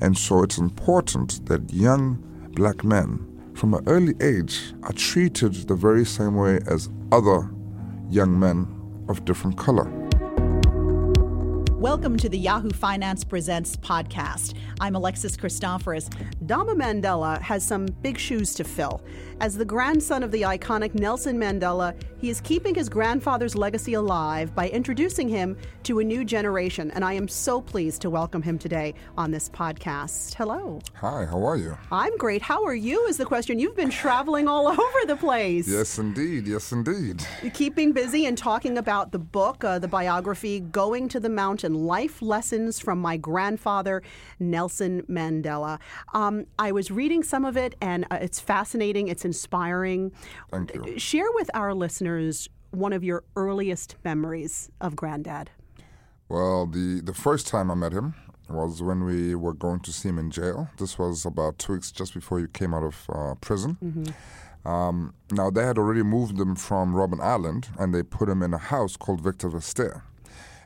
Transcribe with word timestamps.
And 0.00 0.16
so 0.16 0.42
it's 0.42 0.58
important 0.58 1.44
that 1.46 1.72
young 1.72 2.18
black 2.54 2.84
men 2.84 3.26
from 3.54 3.74
an 3.74 3.84
early 3.86 4.14
age 4.20 4.74
are 4.82 4.92
treated 4.92 5.54
the 5.68 5.74
very 5.74 6.04
same 6.04 6.34
way 6.34 6.60
as 6.66 6.88
other 7.10 7.50
young 8.10 8.38
men 8.38 8.66
of 9.08 9.24
different 9.24 9.56
color. 9.56 10.01
Welcome 11.82 12.16
to 12.18 12.28
the 12.28 12.38
Yahoo 12.38 12.70
Finance 12.70 13.24
Presents 13.24 13.76
podcast. 13.76 14.54
I'm 14.78 14.94
Alexis 14.94 15.36
Christoforous. 15.36 16.08
Ndaba 16.44 16.76
Mandela 16.76 17.40
has 17.40 17.66
some 17.66 17.86
big 17.86 18.18
shoes 18.18 18.54
to 18.54 18.62
fill. 18.62 19.02
As 19.40 19.56
the 19.56 19.64
grandson 19.64 20.22
of 20.22 20.30
the 20.30 20.42
iconic 20.42 20.94
Nelson 20.94 21.36
Mandela, 21.36 22.00
he 22.18 22.30
is 22.30 22.40
keeping 22.40 22.72
his 22.72 22.88
grandfather's 22.88 23.56
legacy 23.56 23.94
alive 23.94 24.54
by 24.54 24.68
introducing 24.68 25.28
him 25.28 25.56
to 25.82 25.98
a 25.98 26.04
new 26.04 26.24
generation. 26.24 26.92
And 26.92 27.04
I 27.04 27.14
am 27.14 27.26
so 27.26 27.60
pleased 27.60 28.00
to 28.02 28.10
welcome 28.10 28.42
him 28.42 28.60
today 28.60 28.94
on 29.18 29.32
this 29.32 29.48
podcast. 29.48 30.34
Hello. 30.34 30.78
Hi, 30.94 31.26
how 31.26 31.44
are 31.44 31.56
you? 31.56 31.76
I'm 31.90 32.16
great. 32.16 32.42
How 32.42 32.62
are 32.64 32.76
you? 32.76 33.06
Is 33.06 33.16
the 33.16 33.24
question. 33.24 33.58
You've 33.58 33.74
been 33.74 33.90
traveling 33.90 34.46
all 34.46 34.68
over 34.80 35.06
the 35.08 35.16
place. 35.16 35.66
Yes, 35.66 35.98
indeed. 35.98 36.46
Yes, 36.46 36.70
indeed. 36.70 37.26
Keeping 37.54 37.90
busy 37.90 38.26
and 38.26 38.38
talking 38.38 38.78
about 38.78 39.10
the 39.10 39.18
book, 39.18 39.64
uh, 39.64 39.80
the 39.80 39.88
biography, 39.88 40.60
Going 40.60 41.08
to 41.08 41.18
the 41.18 41.28
Mountain 41.28 41.71
Life 41.74 42.22
Lessons 42.22 42.78
from 42.78 43.00
My 43.00 43.16
Grandfather, 43.16 44.02
Nelson 44.38 45.02
Mandela. 45.08 45.78
Um, 46.14 46.46
I 46.58 46.72
was 46.72 46.90
reading 46.90 47.22
some 47.22 47.44
of 47.44 47.56
it, 47.56 47.74
and 47.80 48.06
uh, 48.10 48.18
it's 48.20 48.40
fascinating. 48.40 49.08
It's 49.08 49.24
inspiring. 49.24 50.12
Thank 50.50 50.74
you. 50.74 50.98
Share 50.98 51.30
with 51.34 51.50
our 51.54 51.74
listeners 51.74 52.48
one 52.70 52.92
of 52.92 53.04
your 53.04 53.24
earliest 53.36 53.96
memories 54.04 54.70
of 54.80 54.96
Granddad. 54.96 55.50
Well, 56.28 56.66
the, 56.66 57.00
the 57.04 57.12
first 57.12 57.46
time 57.46 57.70
I 57.70 57.74
met 57.74 57.92
him 57.92 58.14
was 58.48 58.82
when 58.82 59.04
we 59.04 59.34
were 59.34 59.52
going 59.52 59.80
to 59.80 59.92
see 59.92 60.08
him 60.08 60.18
in 60.18 60.30
jail. 60.30 60.68
This 60.78 60.98
was 60.98 61.24
about 61.24 61.58
two 61.58 61.74
weeks 61.74 61.92
just 61.92 62.14
before 62.14 62.38
he 62.38 62.46
came 62.46 62.74
out 62.74 62.82
of 62.82 63.06
uh, 63.10 63.34
prison. 63.40 63.76
Mm-hmm. 63.82 64.68
Um, 64.68 65.14
now, 65.32 65.50
they 65.50 65.64
had 65.64 65.76
already 65.76 66.02
moved 66.02 66.38
him 66.38 66.54
from 66.54 66.94
Robben 66.94 67.20
Island 67.20 67.68
and 67.78 67.94
they 67.94 68.02
put 68.02 68.28
him 68.28 68.42
in 68.42 68.54
a 68.54 68.58
house 68.58 68.96
called 68.96 69.20
Victor 69.20 69.50
Verster. 69.50 70.02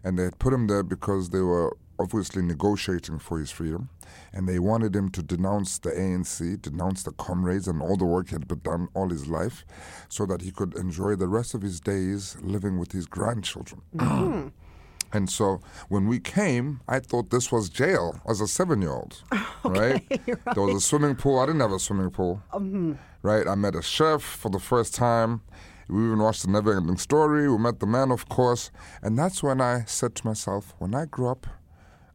And 0.05 0.19
they 0.19 0.25
had 0.25 0.39
put 0.39 0.53
him 0.53 0.67
there 0.67 0.83
because 0.83 1.31
they 1.31 1.41
were 1.41 1.77
obviously 1.99 2.43
negotiating 2.43 3.19
for 3.19 3.39
his 3.39 3.51
freedom. 3.51 3.89
And 4.33 4.49
they 4.49 4.59
wanted 4.59 4.95
him 4.95 5.11
to 5.11 5.23
denounce 5.23 5.79
the 5.79 5.91
ANC, 5.91 6.61
denounce 6.61 7.03
the 7.03 7.13
comrades 7.13 7.67
and 7.67 7.83
all 7.83 7.97
the 7.97 8.05
work 8.05 8.29
he 8.29 8.35
had 8.35 8.47
been 8.47 8.61
done 8.61 8.89
all 8.95 9.09
his 9.09 9.27
life 9.27 9.65
so 10.09 10.27
that 10.27 10.43
he 10.43 10.51
could 10.51 10.75
enjoy 10.77 11.17
the 11.17 11.29
rest 11.29 11.55
of 11.55 11.63
his 11.63 11.81
days 11.81 12.37
living 12.41 12.79
with 12.79 12.93
his 12.93 13.07
grandchildren. 13.07 13.81
Mm-hmm. 13.97 14.25
Mm-hmm. 14.25 14.49
And 15.13 15.31
so 15.31 15.61
when 15.89 16.09
we 16.09 16.19
came, 16.19 16.81
I 16.89 16.99
thought 17.01 17.31
this 17.31 17.51
was 17.51 17.69
jail 17.69 18.21
as 18.29 18.41
a 18.41 18.47
seven 18.47 18.83
year 18.83 18.93
old. 18.93 19.23
right? 19.65 20.05
There 20.27 20.63
was 20.63 20.77
a 20.77 20.81
swimming 20.81 21.17
pool. 21.17 21.39
I 21.39 21.47
didn't 21.47 21.61
have 21.61 21.73
a 21.73 21.79
swimming 21.79 22.11
pool. 22.11 22.43
Mm-hmm. 22.53 22.95
Right? 23.23 23.47
I 23.47 23.55
met 23.55 23.75
a 23.75 23.83
chef 23.83 24.23
for 24.23 24.51
the 24.51 24.59
first 24.59 24.95
time. 24.95 25.43
We 25.89 26.05
even 26.07 26.19
watched 26.19 26.43
the 26.45 26.51
never 26.51 26.77
ending 26.77 26.97
story. 26.97 27.49
We 27.49 27.59
met 27.59 27.81
the 27.81 27.87
man, 27.87 28.11
of 28.11 28.29
course. 28.29 28.71
And 29.03 29.19
that's 29.19 29.43
when 29.43 29.61
I 29.61 29.85
said 29.87 30.15
to 30.17 30.27
myself, 30.27 30.75
when 30.79 30.95
I 30.95 31.05
grow 31.05 31.31
up, 31.31 31.47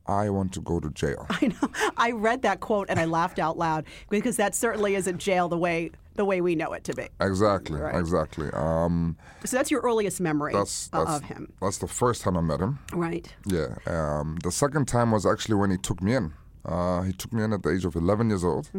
I 0.07 0.29
want 0.29 0.51
to 0.53 0.61
go 0.61 0.79
to 0.79 0.89
jail. 0.89 1.25
I 1.29 1.47
know. 1.47 1.69
I 1.95 2.11
read 2.11 2.41
that 2.41 2.59
quote 2.59 2.87
and 2.89 2.99
I 2.99 3.05
laughed 3.05 3.39
out 3.39 3.57
loud 3.57 3.85
because 4.09 4.35
that 4.37 4.55
certainly 4.55 4.95
isn't 4.95 5.19
jail 5.19 5.47
the 5.47 5.57
way 5.57 5.91
the 6.15 6.25
way 6.25 6.41
we 6.41 6.55
know 6.55 6.73
it 6.73 6.83
to 6.83 6.93
be. 6.93 7.07
Exactly, 7.21 7.79
Right. 7.79 7.95
exactly. 7.95 8.49
Um, 8.51 9.15
So 9.45 9.55
that's 9.55 9.71
your 9.71 9.79
earliest 9.79 10.19
memory 10.19 10.51
that's, 10.51 10.89
that's, 10.89 11.09
of 11.09 11.23
him, 11.23 11.53
That's 11.61 11.77
the 11.77 11.87
first 11.87 12.21
time 12.21 12.35
I 12.35 12.41
met 12.41 12.59
him. 12.59 12.79
right? 12.91 13.33
Yeah. 13.45 13.75
Um, 13.87 14.37
the 14.43 14.51
second 14.51 14.89
time 14.89 15.11
was 15.11 15.25
actually 15.25 15.55
when 15.55 15.71
he 15.71 15.77
took 15.77 16.01
me 16.01 16.13
in. 16.15 16.33
Uh, 16.65 17.03
he 17.03 17.13
took 17.13 17.31
me 17.31 17.41
in 17.43 17.53
at 17.53 17.63
the 17.63 17.69
age 17.71 17.85
of 17.85 17.95
11 17.95 18.27
years 18.29 18.43
old, 18.43 18.69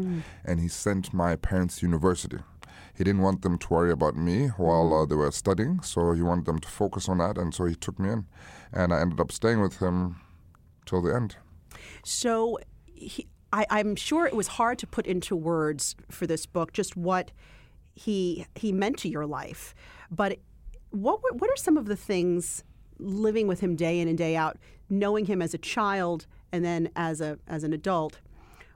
and 0.45 0.61
he 0.61 0.69
sent 0.69 1.15
my 1.15 1.35
parents 1.37 1.79
to 1.81 1.87
university. 1.87 2.39
He 2.95 3.05
didn't 3.05 3.23
want 3.23 3.43
them 3.43 3.59
to 3.59 3.69
worry 3.69 3.91
about 3.91 4.17
me 4.17 4.49
while 4.49 4.93
uh, 4.93 5.07
they 5.07 5.15
were 5.15 5.31
studying, 5.31 5.81
so 5.81 6.13
he 6.13 6.23
wanted 6.23 6.45
them 6.45 6.59
to 6.59 6.69
focus 6.69 7.09
on 7.09 7.19
that, 7.19 7.39
and 7.39 7.55
so 7.55 7.65
he 7.65 7.75
took 7.75 7.99
me 7.99 8.11
in. 8.11 8.27
And 8.73 8.93
I 8.93 9.01
ended 9.01 9.21
up 9.21 9.33
staying 9.33 9.61
with 9.61 9.79
him 9.79 10.21
till 10.85 11.01
the 11.01 11.15
end. 11.15 11.37
So 12.05 12.59
he, 12.85 13.27
I, 13.53 13.67
I'm 13.71 13.97
sure 13.97 14.27
it 14.27 14.35
was 14.35 14.49
hard 14.49 14.79
to 14.79 14.87
put 14.87 15.07
into 15.07 15.37
words 15.37 15.97
for 16.11 16.27
this 16.27 16.47
book 16.47 16.73
just 16.73 16.97
what 16.97 17.33
he 17.95 18.47
he 18.55 18.73
meant 18.73 18.99
to 18.99 19.09
your 19.09 19.27
life. 19.27 19.75
But 20.11 20.39
what 20.91 21.21
what 21.41 21.51
are 21.51 21.57
some 21.57 21.77
of 21.77 21.87
the 21.87 21.97
things 21.97 22.65
living 22.99 23.47
with 23.47 23.61
him 23.61 23.77
day 23.77 24.01
in 24.01 24.09
and 24.09 24.17
day 24.17 24.37
out, 24.37 24.59
knowing 24.89 25.27
him 25.27 25.43
as 25.43 25.55
a 25.55 25.59
child 25.59 26.27
and 26.53 26.65
then 26.65 26.91
as 26.97 27.21
a 27.21 27.39
as 27.47 27.65
an 27.65 27.73
adult? 27.73 28.21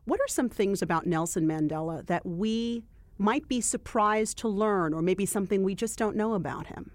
What 0.04 0.20
are 0.20 0.28
some 0.28 0.48
things 0.48 0.82
about 0.82 1.06
Nelson 1.06 1.46
Mandela 1.46 2.06
that 2.06 2.24
we 2.24 2.84
might 3.18 3.48
be 3.48 3.60
surprised 3.60 4.38
to 4.38 4.48
learn, 4.48 4.92
or 4.94 5.02
maybe 5.02 5.26
something 5.26 5.62
we 5.62 5.74
just 5.74 5.98
don't 5.98 6.16
know 6.16 6.34
about 6.34 6.66
him? 6.66 6.90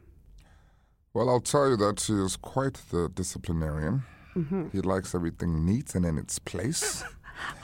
Well, 1.13 1.29
I'll 1.29 1.41
tell 1.41 1.69
you 1.69 1.77
that 1.77 2.01
he 2.01 2.13
is 2.13 2.37
quite 2.37 2.75
the 2.91 3.09
disciplinarian. 3.09 4.03
Mm-hmm. 4.35 4.69
He 4.69 4.79
likes 4.81 5.13
everything 5.13 5.65
neat 5.65 5.93
and 5.93 6.05
in 6.05 6.17
its 6.17 6.39
place. 6.39 7.03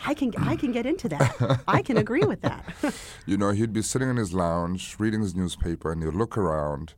I 0.05 0.13
can 0.13 0.33
I 0.37 0.55
can 0.55 0.71
get 0.71 0.85
into 0.85 1.07
that. 1.09 1.61
I 1.67 1.81
can 1.81 1.97
agree 1.97 2.23
with 2.23 2.41
that. 2.41 2.65
You 3.25 3.37
know, 3.37 3.51
he'd 3.51 3.73
be 3.73 3.81
sitting 3.81 4.09
in 4.09 4.15
his 4.15 4.33
lounge 4.33 4.95
reading 4.99 5.21
his 5.21 5.35
newspaper 5.35 5.91
and 5.91 6.01
he'd 6.01 6.13
look 6.13 6.37
around 6.37 6.93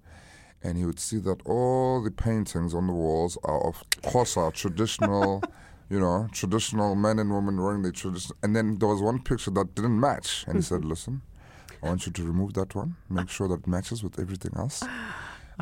and 0.62 0.78
he 0.78 0.86
would 0.86 1.00
see 1.00 1.18
that 1.18 1.42
all 1.46 2.04
the 2.04 2.12
paintings 2.12 2.74
on 2.74 2.86
the 2.86 2.94
walls 2.94 3.38
are 3.44 3.68
of 3.68 3.84
Xhosa, 4.04 4.54
traditional, 4.54 5.42
you 5.90 6.00
know, 6.00 6.28
traditional 6.32 6.96
men 6.96 7.18
and 7.18 7.34
women 7.34 7.60
wearing 7.60 7.82
the 7.82 7.92
traditional. 7.92 8.38
And 8.44 8.56
then 8.56 8.78
there 8.78 8.90
was 8.90 9.02
one 9.02 9.24
picture 9.24 9.52
that 9.52 9.74
didn't 9.74 10.00
match. 10.00 10.44
And 10.48 10.58
he 10.58 10.62
said, 10.62 10.82
mm-hmm. 10.82 10.90
listen, 10.90 11.22
I 11.82 11.88
want 11.88 12.06
you 12.06 12.12
to 12.12 12.24
remove 12.24 12.54
that 12.54 12.76
one, 12.76 12.96
make 13.10 13.30
sure 13.30 13.48
that 13.48 13.62
it 13.62 13.68
matches 13.68 14.04
with 14.04 14.20
everything 14.20 14.52
else. 14.56 14.84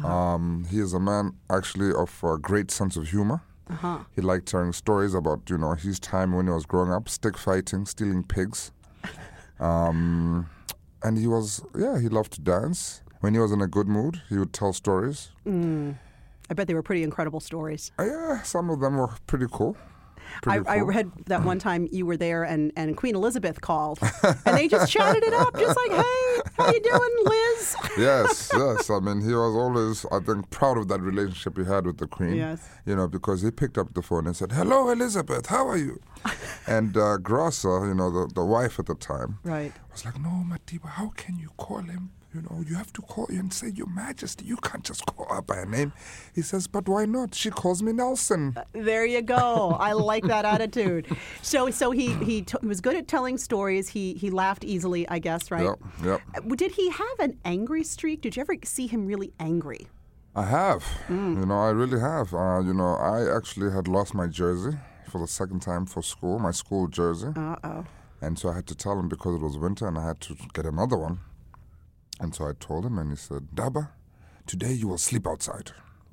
Um, 0.04 0.66
he 0.70 0.80
is 0.80 0.94
a 0.94 1.00
man 1.00 1.34
actually 1.50 1.92
of 1.94 2.24
a 2.24 2.38
great 2.38 2.70
sense 2.72 2.98
of 2.98 3.08
humor. 3.08 3.42
Uh-huh. 3.70 4.00
He 4.16 4.22
liked 4.22 4.46
telling 4.48 4.72
stories 4.74 5.14
about, 5.14 5.50
you 5.50 5.58
know, 5.58 5.74
his 5.74 6.00
time 6.00 6.34
when 6.34 6.48
he 6.48 6.54
was 6.54 6.66
growing 6.66 6.92
up, 6.92 7.10
stick 7.10 7.38
fighting, 7.38 7.86
stealing 7.86 8.24
pigs. 8.24 8.72
Um, 9.60 10.48
and 11.02 11.18
he 11.18 11.26
was, 11.26 11.64
yeah, 11.76 12.00
he 12.00 12.10
loved 12.10 12.34
to 12.34 12.42
dance. 12.42 13.02
When 13.22 13.34
he 13.34 13.40
was 13.40 13.52
in 13.52 13.60
a 13.60 13.66
good 13.66 13.88
mood, 13.88 14.22
he 14.30 14.38
would 14.38 14.54
tell 14.54 14.72
stories. 14.72 15.30
I 15.48 16.54
bet 16.54 16.68
they 16.68 16.76
were 16.76 16.84
pretty 16.84 17.02
incredible 17.02 17.40
stories. 17.40 17.92
Uh, 17.98 18.04
yeah, 18.04 18.42
some 18.44 18.70
of 18.70 18.80
them 18.82 18.98
were 18.98 19.10
pretty 19.26 19.48
cool. 19.52 19.76
I, 20.46 20.60
I 20.68 20.80
read 20.80 21.12
that 21.28 21.44
one 21.44 21.60
time 21.60 21.88
you 21.92 22.06
were 22.06 22.18
there 22.18 22.44
and, 22.44 22.72
and 22.76 22.96
Queen 22.98 23.16
Elizabeth 23.16 23.62
called 23.62 24.00
and 24.46 24.58
they 24.58 24.68
just 24.68 24.92
chatted 24.92 25.24
it 25.24 25.34
up, 25.34 25.58
just 25.58 25.78
like, 25.78 25.92
hey, 25.92 26.42
how 26.58 26.72
you 26.72 26.82
doing, 26.82 27.16
Liz? 27.26 27.76
yes, 27.98 28.50
yes. 28.54 28.90
I 28.90 29.00
mean, 29.00 29.22
he 29.22 29.34
was 29.34 29.56
always, 29.56 30.06
I 30.12 30.20
think, 30.20 30.50
proud 30.50 30.78
of 30.78 30.88
that 30.90 31.02
relationship 31.02 31.58
he 31.58 31.66
had 31.66 31.86
with 31.86 31.98
the 31.98 32.08
Queen. 32.08 32.36
Yes. 32.36 32.68
You 32.86 32.96
know, 32.96 33.08
because 33.08 33.42
he 33.42 33.52
picked 33.52 33.78
up 33.78 33.94
the 33.94 34.02
phone 34.02 34.28
and 34.28 34.36
said, 34.36 34.52
"Hello, 34.52 34.90
Elizabeth. 34.90 35.48
How 35.48 35.68
are 35.68 35.78
you?" 35.78 36.00
and 36.68 36.96
uh, 36.96 37.18
you 37.18 37.94
know, 37.94 38.10
the, 38.12 38.32
the 38.34 38.46
wife 38.46 38.80
at 38.80 38.86
the 38.86 38.96
time, 38.96 39.40
Right. 39.44 39.74
was 39.92 40.06
like, 40.06 40.20
"No, 40.20 40.44
Madiba, 40.48 40.90
how 40.90 41.10
can 41.16 41.38
you 41.38 41.50
call 41.58 41.80
him? 41.82 42.12
You 42.34 42.42
know, 42.42 42.62
you 42.68 42.76
have 42.76 42.92
to 42.94 43.02
call 43.02 43.28
you 43.30 43.40
and 43.40 43.52
say 43.54 43.70
Your 43.70 43.88
Majesty. 43.88 44.46
You 44.46 44.58
can't 44.58 44.84
just 44.84 45.06
call 45.06 45.34
her 45.34 45.42
by 45.42 45.56
her 45.56 45.66
name." 45.66 45.94
He 46.36 46.42
says, 46.42 46.68
"But 46.68 46.88
why 46.88 47.06
not? 47.06 47.34
She 47.34 47.50
calls 47.50 47.82
me 47.82 47.94
Nelson." 47.94 48.56
There 48.74 49.06
you 49.06 49.22
go. 49.22 49.78
I 49.80 49.94
like 49.94 50.26
that 50.26 50.46
attitude. 50.46 51.08
So 51.42 51.70
so 51.72 51.92
he 51.92 52.14
he, 52.16 52.42
t- 52.42 52.58
he 52.62 52.68
was 52.68 52.82
good 52.82 52.96
at 52.96 53.08
telling 53.08 53.38
stories. 53.38 53.90
He 53.90 54.14
he 54.16 54.30
laughed 54.30 54.64
easily, 54.64 55.08
I 55.08 55.20
guess, 55.20 55.50
right? 55.52 55.64
Yep, 55.64 55.80
yep. 56.04 56.22
Uh, 56.36 56.56
Did 56.56 56.72
he 56.72 56.90
have 56.90 57.20
an 57.20 57.40
angry 57.46 57.84
streak? 57.84 58.22
Did 58.22 58.36
you 58.36 58.42
ever 58.42 58.56
see 58.64 58.88
him 58.88 59.06
really 59.06 59.32
angry? 59.40 59.88
I 60.36 60.44
have. 60.46 60.84
You 61.10 61.46
know, 61.46 61.60
I 61.60 61.70
really 61.70 62.00
have. 62.00 62.34
Uh, 62.34 62.60
you 62.60 62.74
know, 62.74 62.94
I 62.96 63.36
actually 63.36 63.72
had 63.72 63.88
lost 63.88 64.14
my 64.14 64.28
jersey 64.28 64.78
for 65.10 65.20
the 65.20 65.28
second 65.28 65.62
time 65.62 65.86
for 65.88 66.04
school, 66.04 66.38
my 66.38 66.52
school 66.52 66.88
jersey. 66.88 67.30
Uh 67.36 67.56
oh. 67.64 67.86
And 68.22 68.38
so 68.38 68.50
I 68.50 68.56
had 68.56 68.68
to 68.68 68.76
tell 68.76 69.00
him 69.00 69.10
because 69.10 69.36
it 69.36 69.42
was 69.42 69.58
winter 69.58 69.88
and 69.88 69.98
I 69.98 70.06
had 70.06 70.20
to 70.22 70.36
get 70.54 70.66
another 70.66 70.98
one. 70.98 71.20
And 72.20 72.34
so 72.34 72.48
I 72.48 72.54
told 72.60 72.86
him, 72.86 72.98
and 72.98 73.10
he 73.12 73.16
said, 73.16 73.50
Daba, 73.54 73.90
today 74.46 74.74
you 74.74 74.88
will 74.88 74.98
sleep 74.98 75.28
outside. 75.28 75.72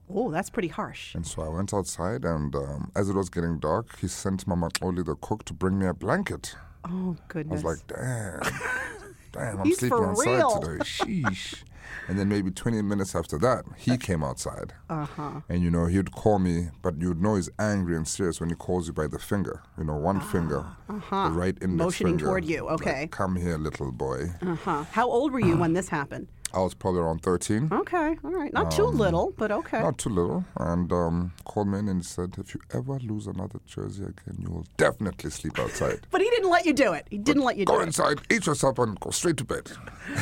Oh, 0.09 0.31
that's 0.31 0.51
pretty 0.51 0.69
harsh. 0.69 1.15
And 1.15 1.27
so 1.27 1.43
I 1.43 1.49
went 1.49 1.73
outside, 1.73 2.25
and 2.25 2.55
um, 2.55 2.91
as 2.95 3.09
it 3.09 3.15
was 3.15 3.31
getting 3.31 3.59
dark, 3.59 3.99
he 4.01 4.09
sent 4.09 4.47
Mama 4.47 4.69
Oli, 4.83 5.03
the 5.03 5.15
cook, 5.17 5.45
to 5.47 5.55
bring 5.55 5.79
me 5.79 5.87
a 5.87 5.95
blanket. 5.95 6.55
Oh 6.85 7.17
goodness. 7.29 7.65
I 7.65 7.67
was 7.67 7.79
like, 7.79 7.87
damn, 7.87 8.41
damn, 9.33 9.59
I'm 9.61 9.65
He's 9.67 9.79
sleeping 9.79 10.05
outside 10.05 10.27
real. 10.37 10.61
today. 10.61 10.85
Sheesh. 10.85 11.63
And 12.09 12.19
then 12.19 12.29
maybe 12.29 12.51
20 12.51 12.83
minutes 12.83 13.15
after 13.15 13.39
that, 13.39 13.65
he 13.77 13.97
came 13.97 14.23
outside. 14.25 14.73
uh 14.91 15.07
huh. 15.07 15.41
And 15.49 15.63
you 15.63 15.71
know, 15.71 15.87
he'd 15.87 16.13
call 16.13 16.39
me, 16.39 16.69
but 16.83 17.01
you'd 17.01 17.21
know 17.23 17.37
he's 17.37 17.51
angry 17.59 17.97
and 17.97 18.07
serious 18.07 18.41
when 18.41 18.49
he 18.51 18.55
calls 18.55 18.87
you 18.87 18.93
by 18.93 19.07
the 19.07 19.19
finger. 19.19 19.63
You 19.79 19.85
know, 19.85 19.97
one 19.97 20.21
finger, 20.21 20.67
uh-huh. 20.89 21.29
the 21.29 21.35
right 21.35 21.57
index 21.63 21.79
Motioning 21.85 22.13
finger. 22.15 22.27
toward 22.27 22.45
you, 22.45 22.65
Like, 22.65 22.75
okay. 22.81 23.07
Come 23.11 23.37
here, 23.37 23.57
little 23.59 23.93
boy. 23.93 24.31
Uh 24.43 24.55
huh. 24.57 24.85
How 24.93 25.09
old 25.09 25.33
were 25.33 25.41
you 25.41 25.57
when 25.63 25.73
this 25.73 25.89
happened? 25.89 26.29
I 26.55 26.61
was 26.61 26.73
probably 26.73 27.01
around 27.01 27.23
13. 27.23 27.69
Okay, 27.73 28.17
all 28.25 28.31
right. 28.31 28.53
Not 28.53 28.71
too 28.71 28.85
little, 28.85 29.35
but 29.37 29.51
okay. 29.51 29.79
Um, 29.79 29.83
Not 29.85 29.99
too 29.99 30.09
little. 30.11 30.45
And 30.57 30.93
um, 30.93 31.33
called 31.45 31.67
me 31.69 31.81
in 31.81 31.89
and 31.89 32.05
said, 32.05 32.37
if 32.39 32.55
you 32.55 32.61
ever 32.73 32.99
lose 33.01 33.27
another 33.27 33.59
jersey 33.67 34.05
again, 34.05 34.37
you 34.39 34.51
will 34.51 34.67
definitely 34.77 35.31
sleep 35.31 35.59
outside. 35.59 36.07
but 36.13 36.21
he 36.21 36.31
didn't 36.31 36.51
let 36.51 36.65
you 36.65 36.73
do 36.73 36.93
it. 36.93 37.09
He 37.11 37.19
didn't 37.19 37.43
let 37.43 37.57
you 37.57 37.65
Go 37.65 37.75
do 37.77 37.81
it. 37.81 37.87
inside, 37.87 38.21
eat 38.31 38.47
yourself, 38.47 38.79
and 38.79 38.99
go 39.01 39.11
straight 39.11 39.37
to 39.39 39.45
bed. 39.45 39.73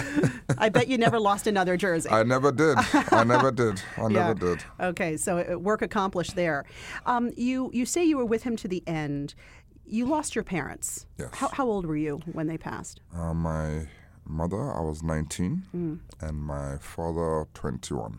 I 0.58 0.70
bet 0.70 0.88
you 0.88 0.96
never 0.96 1.20
lost 1.20 1.46
another 1.46 1.76
jersey. 1.76 2.08
I 2.08 2.23
never 2.23 2.50
did. 2.50 2.78
I 3.11 3.25
never 3.25 3.50
did. 3.62 3.82
I 3.99 4.08
never 4.08 4.35
did. 4.35 4.64
Okay, 4.81 5.19
so 5.19 5.38
uh, 5.38 5.58
work 5.58 5.82
accomplished 5.82 6.35
there. 6.35 6.64
Um, 7.05 7.31
you 7.37 7.70
you 7.75 7.85
say 7.85 8.05
you 8.05 8.17
were 8.17 8.25
with 8.25 8.43
him 8.44 8.56
to 8.56 8.69
the 8.69 8.82
end. 8.87 9.35
You 9.85 10.06
lost 10.06 10.35
your 10.35 10.44
parents. 10.44 11.06
Yes. 11.19 11.28
How, 11.35 11.49
how 11.49 11.67
old 11.67 11.85
were 11.85 11.96
you 11.96 12.20
when 12.32 12.46
they 12.46 12.56
passed? 12.56 13.00
Uh, 13.14 13.35
my 13.35 13.87
mother, 14.24 14.72
I 14.72 14.80
was 14.80 15.02
19, 15.02 15.64
Mm. 15.74 16.00
and 16.20 16.38
my 16.38 16.78
father, 16.78 17.46
21. 17.54 18.19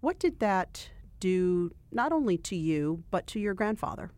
What 0.00 0.18
did 0.18 0.38
that 0.40 0.90
do 1.20 1.72
not 1.90 2.12
only 2.12 2.36
to 2.38 2.56
you 2.56 3.02
but 3.10 3.26
to 3.28 3.40
your 3.40 3.54
grandfather? 3.54 4.10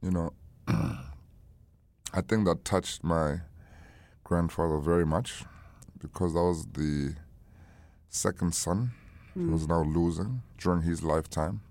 You 0.00 0.10
know, 0.10 0.32
I 0.68 2.20
think 2.26 2.44
that 2.46 2.64
touched 2.64 3.02
my 3.04 3.40
grandfather 4.24 4.78
very 4.78 5.04
much 5.06 5.44
because 5.98 6.34
that 6.34 6.42
was 6.42 6.66
the 6.72 7.14
second 8.08 8.54
son 8.54 8.92
he 9.34 9.40
was 9.46 9.66
now 9.66 9.82
losing 9.82 10.42
during 10.58 10.82
his 10.82 11.02
lifetime. 11.02 11.62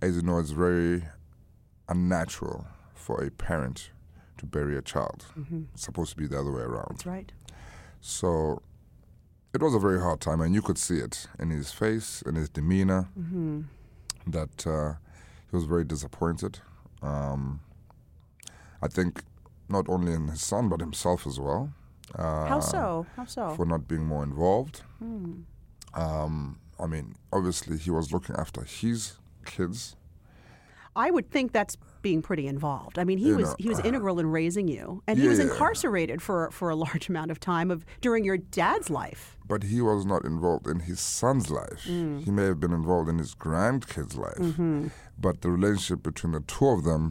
As 0.00 0.16
you 0.16 0.22
know, 0.22 0.38
it's 0.38 0.50
very 0.52 1.02
unnatural 1.88 2.66
for 2.94 3.22
a 3.22 3.30
parent 3.30 3.90
to 4.38 4.46
bury 4.46 4.76
a 4.78 4.82
child. 4.82 5.26
It's 5.74 5.82
supposed 5.84 6.10
to 6.12 6.16
be 6.16 6.26
the 6.26 6.38
other 6.40 6.52
way 6.52 6.62
around. 6.62 6.92
That's 6.92 7.06
right. 7.06 7.32
So 8.00 8.62
it 9.52 9.62
was 9.62 9.74
a 9.74 9.78
very 9.78 10.00
hard 10.00 10.20
time, 10.20 10.40
and 10.40 10.54
you 10.54 10.62
could 10.62 10.78
see 10.78 10.98
it 10.98 11.26
in 11.38 11.50
his 11.50 11.72
face, 11.72 12.22
in 12.22 12.34
his 12.34 12.48
demeanor, 12.48 13.08
that 14.26 14.66
uh, 14.66 14.94
he 15.50 15.56
was 15.56 15.64
very 15.64 15.84
disappointed. 15.84 16.58
Um, 17.02 17.60
I 18.82 18.88
think 18.88 19.22
not 19.68 19.88
only 19.88 20.12
in 20.12 20.28
his 20.28 20.42
son, 20.42 20.68
but 20.68 20.80
himself 20.80 21.26
as 21.26 21.40
well. 21.40 21.72
Uh, 22.14 22.46
How 22.46 22.60
so? 22.60 23.06
How 23.16 23.24
so? 23.24 23.50
For 23.56 23.66
not 23.66 23.88
being 23.88 24.04
more 24.04 24.22
involved. 24.22 24.82
Um, 25.94 26.58
I 26.78 26.86
mean, 26.86 27.16
obviously, 27.32 27.78
he 27.78 27.90
was 27.90 28.12
looking 28.12 28.36
after 28.36 28.62
his 28.62 29.14
kids. 29.44 29.96
I 30.94 31.10
would 31.10 31.30
think 31.30 31.52
that's 31.52 31.76
being 32.08 32.22
pretty 32.22 32.46
involved. 32.46 32.96
I 33.02 33.04
mean, 33.08 33.18
he 33.18 33.28
You 33.30 33.36
was 33.40 33.48
know, 33.50 33.56
he 33.64 33.68
was 33.68 33.80
uh, 33.80 33.88
integral 33.88 34.16
in 34.22 34.26
raising 34.40 34.68
you, 34.76 34.84
and 35.08 35.14
he 35.22 35.26
was 35.32 35.38
Yeah. 35.38 35.46
incarcerated 35.46 36.18
for 36.26 36.38
for 36.58 36.66
a 36.70 36.76
large 36.86 37.06
amount 37.12 37.30
of 37.34 37.38
time 37.40 37.68
of 37.74 37.78
during 38.06 38.22
your 38.28 38.38
dad's 38.60 38.88
life. 39.02 39.22
but 39.54 39.62
he 39.72 39.80
was 39.90 40.02
not 40.12 40.22
involved 40.32 40.66
in 40.74 40.78
his 40.90 41.00
son's 41.00 41.46
life. 41.60 41.82
Mm. 41.96 42.16
He 42.26 42.30
may 42.38 42.46
have 42.50 42.58
been 42.64 42.72
involved 42.82 43.08
in 43.12 43.18
his 43.24 43.32
grandkid's 43.44 44.16
life, 44.26 44.42
mm-hmm. 44.48 44.80
but 45.26 45.34
the 45.42 45.50
relationship 45.56 46.00
between 46.10 46.32
the 46.36 46.42
two 46.54 46.68
of 46.76 46.80
them 46.90 47.02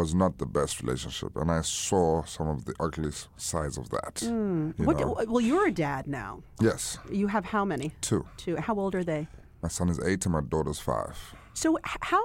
was 0.00 0.08
not 0.22 0.32
the 0.42 0.46
best 0.58 0.74
relationship, 0.82 1.32
and 1.40 1.48
I 1.58 1.62
saw 1.88 2.06
some 2.36 2.48
of 2.54 2.58
the 2.66 2.74
ugly 2.86 3.12
sides 3.36 3.76
of 3.82 3.86
that. 3.96 4.14
Mm. 4.22 4.78
you 4.78 4.84
What, 4.88 5.28
well, 5.32 5.44
you're 5.50 5.68
a 5.74 5.76
dad 5.86 6.02
now. 6.22 6.30
Yes, 6.68 6.82
You 7.20 7.26
have 7.36 7.44
how 7.54 7.64
many? 7.72 7.88
two. 8.08 8.22
Two. 8.44 8.54
How 8.66 8.74
old 8.82 8.94
are 8.98 9.06
they? 9.12 9.22
My 9.62 9.68
son 9.68 9.88
is 9.88 10.00
eight, 10.00 10.24
and 10.26 10.32
my 10.32 10.40
daughter's 10.40 10.80
five. 10.80 11.16
So, 11.54 11.78
how 11.84 12.22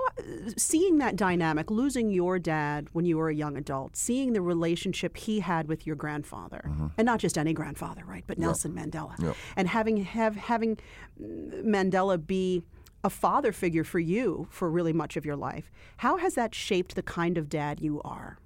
seeing 0.57 0.97
that 0.99 1.15
dynamic, 1.15 1.69
losing 1.69 2.09
your 2.09 2.39
dad 2.39 2.87
when 2.93 3.05
you 3.05 3.17
were 3.17 3.29
a 3.29 3.35
young 3.35 3.57
adult, 3.57 3.95
seeing 3.95 4.33
the 4.33 4.41
relationship 4.41 5.17
he 5.17 5.41
had 5.41 5.67
with 5.67 5.85
your 5.85 5.95
grandfather, 5.95 6.61
and 6.97 7.05
not 7.05 7.19
just 7.19 7.37
any 7.37 7.53
grandfather, 7.53 8.03
right, 8.05 8.23
but 8.25 8.37
Nelson 8.39 8.73
Mandela, 8.73 9.19
Yep. 9.21 9.35
and 9.55 9.67
having 9.67 9.97
have 9.97 10.35
having 10.37 10.77
Mandela 11.21 12.25
be 12.25 12.63
a 13.03 13.09
father 13.09 13.51
figure 13.51 13.83
for 13.83 13.99
you 13.99 14.47
for 14.49 14.69
really 14.69 14.93
much 14.93 15.15
of 15.17 15.25
your 15.25 15.35
life, 15.35 15.69
how 15.97 16.17
has 16.17 16.33
that 16.35 16.55
shaped 16.55 16.95
the 16.95 17.03
kind 17.03 17.37
of 17.37 17.49
dad 17.49 17.79
you 17.81 18.01
are? 18.03 18.37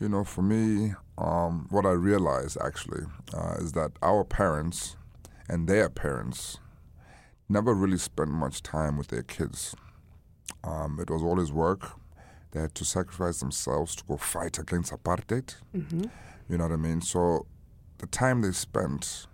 You 0.00 0.08
know, 0.08 0.24
for 0.24 0.42
me, 0.42 0.94
um, 1.18 1.66
what 1.70 1.84
I 1.84 1.90
realized 1.92 2.56
actually 2.64 3.02
uh, 3.32 3.56
is 3.58 3.72
that 3.72 3.92
our 4.02 4.24
parents 4.24 4.96
and 5.48 5.68
their 5.68 5.88
parents 5.88 6.58
never 7.54 7.72
really 7.72 7.98
spent 7.98 8.30
much 8.30 8.62
time 8.62 8.98
with 8.98 9.08
their 9.08 9.22
kids. 9.22 9.74
Um, 10.64 10.98
it 11.00 11.08
was 11.08 11.22
always 11.22 11.52
work. 11.52 11.82
They 12.50 12.60
had 12.60 12.74
to 12.74 12.84
sacrifice 12.84 13.38
themselves 13.40 13.96
to 13.96 14.04
go 14.04 14.16
fight 14.16 14.58
against 14.58 14.92
apartheid. 14.92 15.54
Mm-hmm. 15.74 16.04
You 16.48 16.58
know 16.58 16.64
what 16.64 16.72
I 16.72 16.76
mean? 16.76 17.00
So 17.00 17.46
the 17.98 18.06
time 18.06 18.42
they 18.42 18.52
spent 18.52 19.26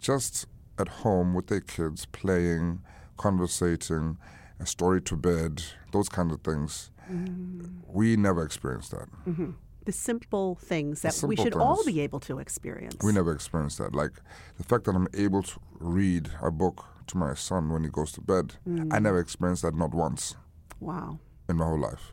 just 0.00 0.46
at 0.78 0.88
home 1.02 1.34
with 1.34 1.48
their 1.48 1.60
kids, 1.60 2.06
playing, 2.06 2.82
conversating, 3.16 4.16
a 4.60 4.66
story 4.66 5.00
to 5.02 5.16
bed, 5.16 5.62
those 5.92 6.08
kind 6.08 6.30
of 6.32 6.40
things, 6.42 6.90
mm. 7.10 7.70
we 7.86 8.16
never 8.16 8.42
experienced 8.42 8.90
that. 8.92 9.08
Mm-hmm. 9.26 9.50
The 9.84 9.92
simple 9.92 10.56
things 10.56 11.02
that 11.02 11.14
we 11.22 11.36
simple 11.36 11.44
should 11.44 11.54
all 11.54 11.84
be 11.84 12.00
able 12.00 12.20
to 12.20 12.38
experience. 12.38 12.96
We 13.02 13.12
never 13.12 13.32
experienced 13.32 13.78
that. 13.78 13.94
Like 13.94 14.14
the 14.56 14.64
fact 14.64 14.84
that 14.84 14.94
I'm 14.94 15.08
able 15.14 15.42
to 15.42 15.60
read 15.78 16.30
a 16.42 16.50
book 16.50 16.84
to 17.08 17.18
my 17.18 17.34
son 17.34 17.70
when 17.70 17.84
he 17.84 17.90
goes 17.90 18.12
to 18.12 18.20
bed, 18.20 18.54
mm. 18.68 18.92
I 18.92 18.98
never 18.98 19.18
experienced 19.18 19.62
that 19.62 19.74
not 19.74 19.94
once 19.94 20.36
wow. 20.80 21.18
in 21.48 21.56
my 21.56 21.64
whole 21.64 21.80
life. 21.80 22.12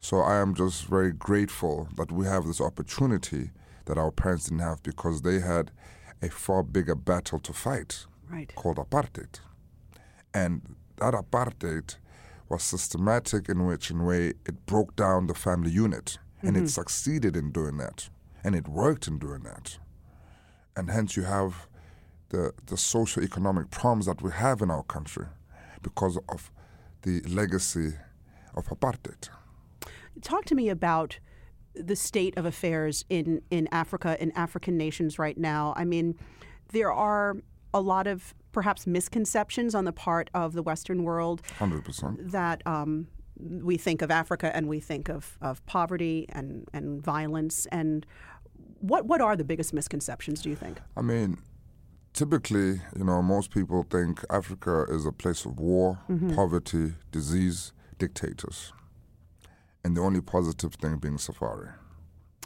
So 0.00 0.20
I 0.20 0.36
am 0.36 0.54
just 0.54 0.86
very 0.86 1.12
grateful 1.12 1.88
that 1.96 2.10
we 2.10 2.26
have 2.26 2.46
this 2.46 2.60
opportunity 2.60 3.50
that 3.84 3.98
our 3.98 4.10
parents 4.10 4.44
didn't 4.44 4.60
have 4.60 4.82
because 4.82 5.22
they 5.22 5.40
had 5.40 5.70
a 6.22 6.30
far 6.30 6.62
bigger 6.62 6.94
battle 6.94 7.38
to 7.40 7.52
fight 7.52 8.06
Right. 8.30 8.54
called 8.54 8.76
apartheid. 8.76 9.40
And 10.32 10.76
that 10.98 11.14
apartheid 11.14 11.96
was 12.48 12.62
systematic 12.62 13.48
in 13.48 13.66
which 13.66 13.90
in 13.90 14.04
way 14.04 14.34
it 14.46 14.66
broke 14.66 14.94
down 14.96 15.26
the 15.26 15.34
family 15.34 15.70
unit 15.70 16.18
and 16.42 16.56
it 16.56 16.60
mm-hmm. 16.60 16.66
succeeded 16.66 17.36
in 17.36 17.50
doing 17.50 17.76
that 17.78 18.08
and 18.44 18.54
it 18.54 18.68
worked 18.68 19.06
in 19.06 19.18
doing 19.18 19.42
that 19.42 19.78
and 20.76 20.90
hence 20.90 21.16
you 21.16 21.22
have 21.24 21.68
the 22.30 22.52
the 22.66 22.76
socio-economic 22.76 23.70
problems 23.70 24.06
that 24.06 24.22
we 24.22 24.30
have 24.32 24.62
in 24.62 24.70
our 24.70 24.84
country 24.84 25.26
because 25.82 26.18
of 26.28 26.50
the 27.02 27.20
legacy 27.22 27.92
of 28.54 28.66
apartheid 28.68 29.28
Talk 30.22 30.44
to 30.46 30.54
me 30.54 30.68
about 30.68 31.18
the 31.74 31.96
state 31.96 32.36
of 32.36 32.44
affairs 32.44 33.04
in, 33.08 33.42
in 33.50 33.68
Africa, 33.72 34.16
in 34.20 34.32
African 34.32 34.76
nations 34.76 35.18
right 35.18 35.38
now. 35.38 35.72
I 35.76 35.84
mean, 35.84 36.18
there 36.72 36.92
are 36.92 37.36
a 37.72 37.80
lot 37.80 38.06
of 38.06 38.34
perhaps 38.52 38.86
misconceptions 38.86 39.74
on 39.74 39.84
the 39.84 39.92
part 39.92 40.28
of 40.34 40.52
the 40.54 40.62
Western 40.62 41.04
world 41.04 41.42
100% 41.58 42.32
that 42.32 42.62
um, 42.66 43.06
we 43.38 43.76
think 43.76 44.02
of 44.02 44.10
Africa 44.10 44.54
and 44.54 44.68
we 44.68 44.80
think 44.80 45.08
of, 45.08 45.38
of 45.40 45.64
poverty 45.66 46.26
and, 46.30 46.68
and 46.72 47.00
violence. 47.00 47.66
And 47.66 48.04
what, 48.80 49.06
what 49.06 49.20
are 49.20 49.36
the 49.36 49.44
biggest 49.44 49.72
misconceptions, 49.72 50.42
do 50.42 50.50
you 50.50 50.56
think? 50.56 50.80
I 50.96 51.02
mean, 51.02 51.38
typically, 52.12 52.80
you 52.96 53.04
know, 53.04 53.22
most 53.22 53.50
people 53.50 53.84
think 53.90 54.24
Africa 54.30 54.84
is 54.88 55.06
a 55.06 55.12
place 55.12 55.44
of 55.44 55.58
war, 55.58 56.00
mm-hmm. 56.08 56.34
poverty, 56.34 56.94
disease, 57.10 57.72
dictators. 57.98 58.72
And 59.84 59.96
the 59.96 60.00
only 60.02 60.20
positive 60.20 60.74
thing 60.74 60.98
being 60.98 61.18
safari. 61.18 61.68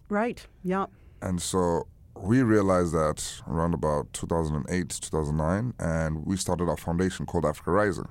Right. 0.08 0.46
Yeah. 0.62 0.86
And 1.22 1.40
so 1.40 1.88
we 2.16 2.42
realized 2.42 2.92
that 2.92 3.42
around 3.48 3.74
about 3.74 4.12
2008, 4.12 4.88
2009, 4.88 5.74
and 5.78 6.24
we 6.24 6.36
started 6.36 6.68
our 6.68 6.76
foundation 6.76 7.26
called 7.26 7.44
Africa 7.44 7.72
Rising, 7.72 8.08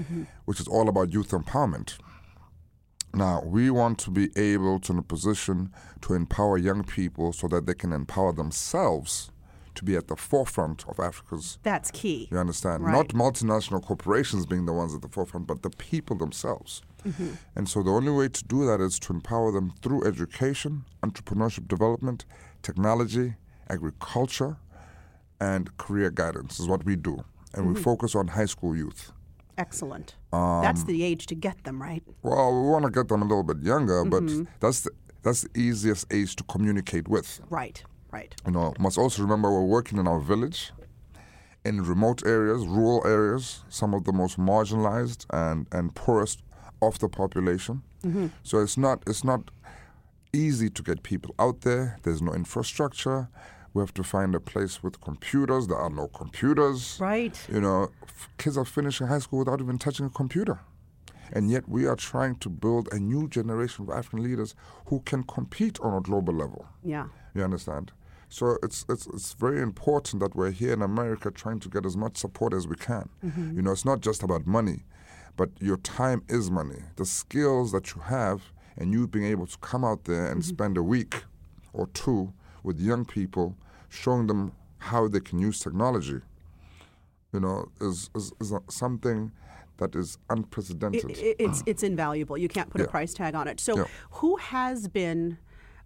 mm-hmm. 0.00 0.22
which 0.46 0.60
is 0.60 0.68
all 0.68 0.88
about 0.88 1.12
youth 1.12 1.30
empowerment. 1.30 1.98
Now, 3.14 3.42
we 3.44 3.68
want 3.68 3.98
to 4.00 4.10
be 4.10 4.30
able 4.36 4.80
to 4.80 4.92
in 4.92 4.98
a 4.98 5.02
position 5.02 5.70
to 6.00 6.14
empower 6.14 6.56
young 6.56 6.82
people 6.82 7.34
so 7.34 7.46
that 7.48 7.66
they 7.66 7.74
can 7.74 7.92
empower 7.92 8.32
themselves 8.32 9.31
to 9.74 9.84
be 9.84 9.96
at 9.96 10.08
the 10.08 10.16
forefront 10.16 10.86
of 10.88 10.98
Africa's 10.98 11.58
That's 11.62 11.90
key. 11.90 12.28
you 12.30 12.38
understand? 12.38 12.84
Right. 12.84 12.92
Not 12.92 13.08
multinational 13.08 13.82
corporations 13.82 14.46
being 14.46 14.66
the 14.66 14.72
ones 14.72 14.94
at 14.94 15.02
the 15.02 15.08
forefront, 15.08 15.46
but 15.46 15.62
the 15.62 15.70
people 15.70 16.16
themselves. 16.16 16.82
Mm-hmm. 17.06 17.30
And 17.56 17.68
so 17.68 17.82
the 17.82 17.90
only 17.90 18.12
way 18.12 18.28
to 18.28 18.44
do 18.44 18.66
that 18.66 18.80
is 18.80 18.98
to 19.00 19.12
empower 19.12 19.50
them 19.50 19.72
through 19.82 20.04
education, 20.06 20.84
entrepreneurship 21.02 21.68
development, 21.68 22.24
technology, 22.62 23.34
agriculture, 23.68 24.56
and 25.40 25.76
career 25.76 26.10
guidance 26.10 26.60
is 26.60 26.68
what 26.68 26.84
we 26.84 26.96
do. 26.96 27.24
And 27.54 27.66
we 27.66 27.74
mm-hmm. 27.74 27.82
focus 27.82 28.14
on 28.14 28.28
high 28.28 28.46
school 28.46 28.76
youth. 28.76 29.12
Excellent. 29.58 30.14
Um, 30.32 30.62
That's 30.62 30.84
the 30.84 31.02
age 31.02 31.26
to 31.26 31.34
get 31.34 31.64
them, 31.64 31.82
right? 31.82 32.02
Well, 32.22 32.62
we 32.62 32.68
want 32.70 32.84
to 32.84 32.90
get 32.90 33.08
them 33.08 33.22
a 33.22 33.24
little 33.24 33.42
bit 33.42 33.58
younger, 33.58 34.04
but 34.04 34.22
mm-hmm. 34.22 34.44
that's 34.60 34.82
the, 34.82 34.90
that's 35.22 35.42
the 35.42 35.60
easiest 35.60 36.12
age 36.12 36.36
to 36.36 36.44
communicate 36.44 37.06
with. 37.06 37.40
Right. 37.50 37.82
Right. 38.12 38.34
You 38.46 38.52
know, 38.52 38.74
must 38.78 38.98
also 38.98 39.22
remember 39.22 39.50
we're 39.50 39.62
working 39.62 39.98
in 39.98 40.06
our 40.06 40.20
village, 40.20 40.72
in 41.64 41.82
remote 41.82 42.26
areas, 42.26 42.66
rural 42.66 43.06
areas, 43.06 43.64
some 43.68 43.94
of 43.94 44.04
the 44.04 44.12
most 44.12 44.38
marginalized 44.38 45.26
and, 45.30 45.66
and 45.72 45.94
poorest 45.94 46.42
of 46.82 46.98
the 46.98 47.08
population. 47.08 47.82
Mm-hmm. 48.04 48.26
So 48.42 48.60
it's 48.60 48.76
not 48.76 49.02
it's 49.06 49.24
not 49.24 49.50
easy 50.32 50.68
to 50.70 50.82
get 50.82 51.02
people 51.02 51.34
out 51.38 51.60
there. 51.62 51.98
There's 52.02 52.20
no 52.20 52.32
infrastructure. 52.34 53.28
We 53.74 53.80
have 53.80 53.94
to 53.94 54.02
find 54.02 54.34
a 54.34 54.40
place 54.40 54.82
with 54.82 55.00
computers. 55.00 55.66
There 55.66 55.78
are 55.78 55.90
no 55.90 56.08
computers. 56.08 56.98
Right. 57.00 57.38
You 57.50 57.60
know, 57.60 57.90
f- 58.02 58.28
kids 58.36 58.58
are 58.58 58.64
finishing 58.64 59.06
high 59.06 59.20
school 59.20 59.38
without 59.40 59.60
even 59.60 59.78
touching 59.78 60.06
a 60.06 60.10
computer. 60.10 60.60
And 61.32 61.50
yet 61.50 61.66
we 61.66 61.86
are 61.86 61.96
trying 61.96 62.36
to 62.36 62.50
build 62.50 62.92
a 62.92 62.98
new 62.98 63.28
generation 63.28 63.84
of 63.84 63.96
African 63.96 64.22
leaders 64.22 64.54
who 64.86 65.00
can 65.00 65.22
compete 65.22 65.80
on 65.80 65.94
a 65.94 66.00
global 66.02 66.34
level. 66.34 66.66
Yeah. 66.84 67.06
You 67.34 67.44
understand? 67.44 67.92
So 68.32 68.56
it's, 68.62 68.86
it's, 68.88 69.06
it's 69.08 69.34
very 69.34 69.60
important 69.60 70.20
that 70.20 70.34
we're 70.34 70.52
here 70.52 70.72
in 70.72 70.80
America 70.80 71.30
trying 71.30 71.60
to 71.60 71.68
get 71.68 71.84
as 71.84 71.98
much 71.98 72.16
support 72.16 72.54
as 72.54 72.66
we 72.66 72.76
can. 72.76 73.10
Mm-hmm. 73.22 73.56
You 73.56 73.62
know, 73.62 73.72
it's 73.72 73.84
not 73.84 74.00
just 74.00 74.22
about 74.22 74.46
money, 74.46 74.84
but 75.36 75.50
your 75.60 75.76
time 75.76 76.22
is 76.30 76.50
money. 76.50 76.80
The 76.96 77.04
skills 77.04 77.72
that 77.72 77.94
you 77.94 78.00
have 78.00 78.40
and 78.78 78.90
you 78.90 79.06
being 79.06 79.26
able 79.26 79.46
to 79.46 79.58
come 79.58 79.84
out 79.84 80.04
there 80.04 80.28
and 80.32 80.42
spend 80.42 80.78
a 80.78 80.82
week 80.82 81.24
or 81.74 81.88
two 81.88 82.32
with 82.62 82.80
young 82.80 83.04
people, 83.04 83.54
showing 83.90 84.26
them 84.28 84.52
how 84.78 85.08
they 85.08 85.20
can 85.20 85.38
use 85.38 85.60
technology, 85.60 86.20
you 87.34 87.40
know, 87.40 87.68
is, 87.82 88.08
is, 88.14 88.32
is 88.40 88.54
something 88.70 89.30
that 89.76 89.94
is 89.94 90.16
unprecedented. 90.30 91.10
It, 91.10 91.18
it- 91.18 91.36
it's 91.38 91.62
it's 91.66 91.82
invaluable. 91.82 92.38
You 92.38 92.48
can't 92.48 92.70
put 92.70 92.80
a 92.80 92.86
price 92.88 93.12
tag 93.12 93.34
on 93.34 93.46
it. 93.46 93.60
So, 93.60 93.76
Yeah. 93.76 93.84
who 94.10 94.36
has 94.36 94.88
been 94.88 95.36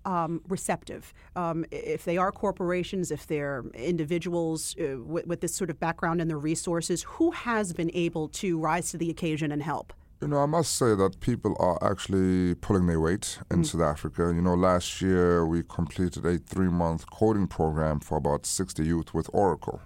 um, 0.07 0.41
receptive? 0.49 1.13
Um, 1.35 1.67
if 1.71 2.05
they 2.05 2.17
are 2.17 2.33
corporations, 2.33 3.11
if 3.11 3.27
they're 3.27 3.65
individuals 3.75 4.75
uh, 4.81 5.03
with, 5.03 5.27
with 5.27 5.41
this 5.43 5.55
sort 5.55 5.69
of 5.69 5.79
background 5.79 6.21
and 6.23 6.31
the 6.31 6.37
resources, 6.37 7.03
who 7.03 7.33
has 7.33 7.75
been 7.75 7.91
able 7.93 8.29
to 8.29 8.59
rise 8.59 8.91
to 8.93 8.97
the 8.97 9.11
occasion 9.11 9.53
and 9.53 9.63
help? 9.63 9.93
You 10.23 10.29
know, 10.29 10.39
I 10.39 10.47
must 10.47 10.77
say 10.77 10.95
that 10.95 11.21
people 11.21 11.55
are 11.61 11.79
actually 11.83 12.55
pulling 12.55 12.87
their 12.87 13.01
weight 13.01 13.39
in 13.51 13.65
South 13.65 13.83
Africa. 13.83 14.33
You 14.35 14.41
know, 14.41 14.55
last 14.55 15.03
year 15.03 15.47
we 15.47 15.63
completed 15.63 16.25
a 16.25 16.39
three 16.39 16.71
month 16.71 17.11
coding 17.11 17.47
program 17.47 18.01
for 18.01 18.17
about 18.17 18.47
60 18.47 18.83
youth 18.83 19.13
with 19.13 19.29
Oracle, 19.35 19.83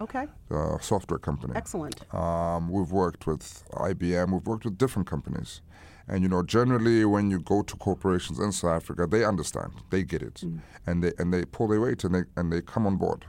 Okay, 0.00 0.26
software 0.80 1.18
company. 1.18 1.54
excellent. 1.56 2.02
Um, 2.14 2.68
we've 2.68 2.92
worked 2.92 3.26
with 3.26 3.64
IBM, 3.72 4.32
we've 4.32 4.46
worked 4.46 4.64
with 4.64 4.78
different 4.78 5.08
companies. 5.08 5.62
And 6.08 6.22
you 6.22 6.28
know, 6.28 6.42
generally 6.42 7.04
when 7.04 7.30
you 7.30 7.40
go 7.40 7.62
to 7.62 7.76
corporations 7.76 8.38
in 8.38 8.52
South 8.52 8.76
Africa, 8.76 9.06
they 9.06 9.24
understand, 9.24 9.72
they 9.90 10.04
get 10.04 10.22
it. 10.22 10.42
And 10.86 11.02
they 11.02 11.12
and 11.18 11.32
they 11.32 11.44
pull 11.44 11.68
their 11.68 11.80
weight 11.80 12.04
and 12.04 12.14
they 12.14 12.22
and 12.36 12.52
they 12.52 12.62
come 12.62 12.86
on 12.86 12.96
board. 12.96 13.24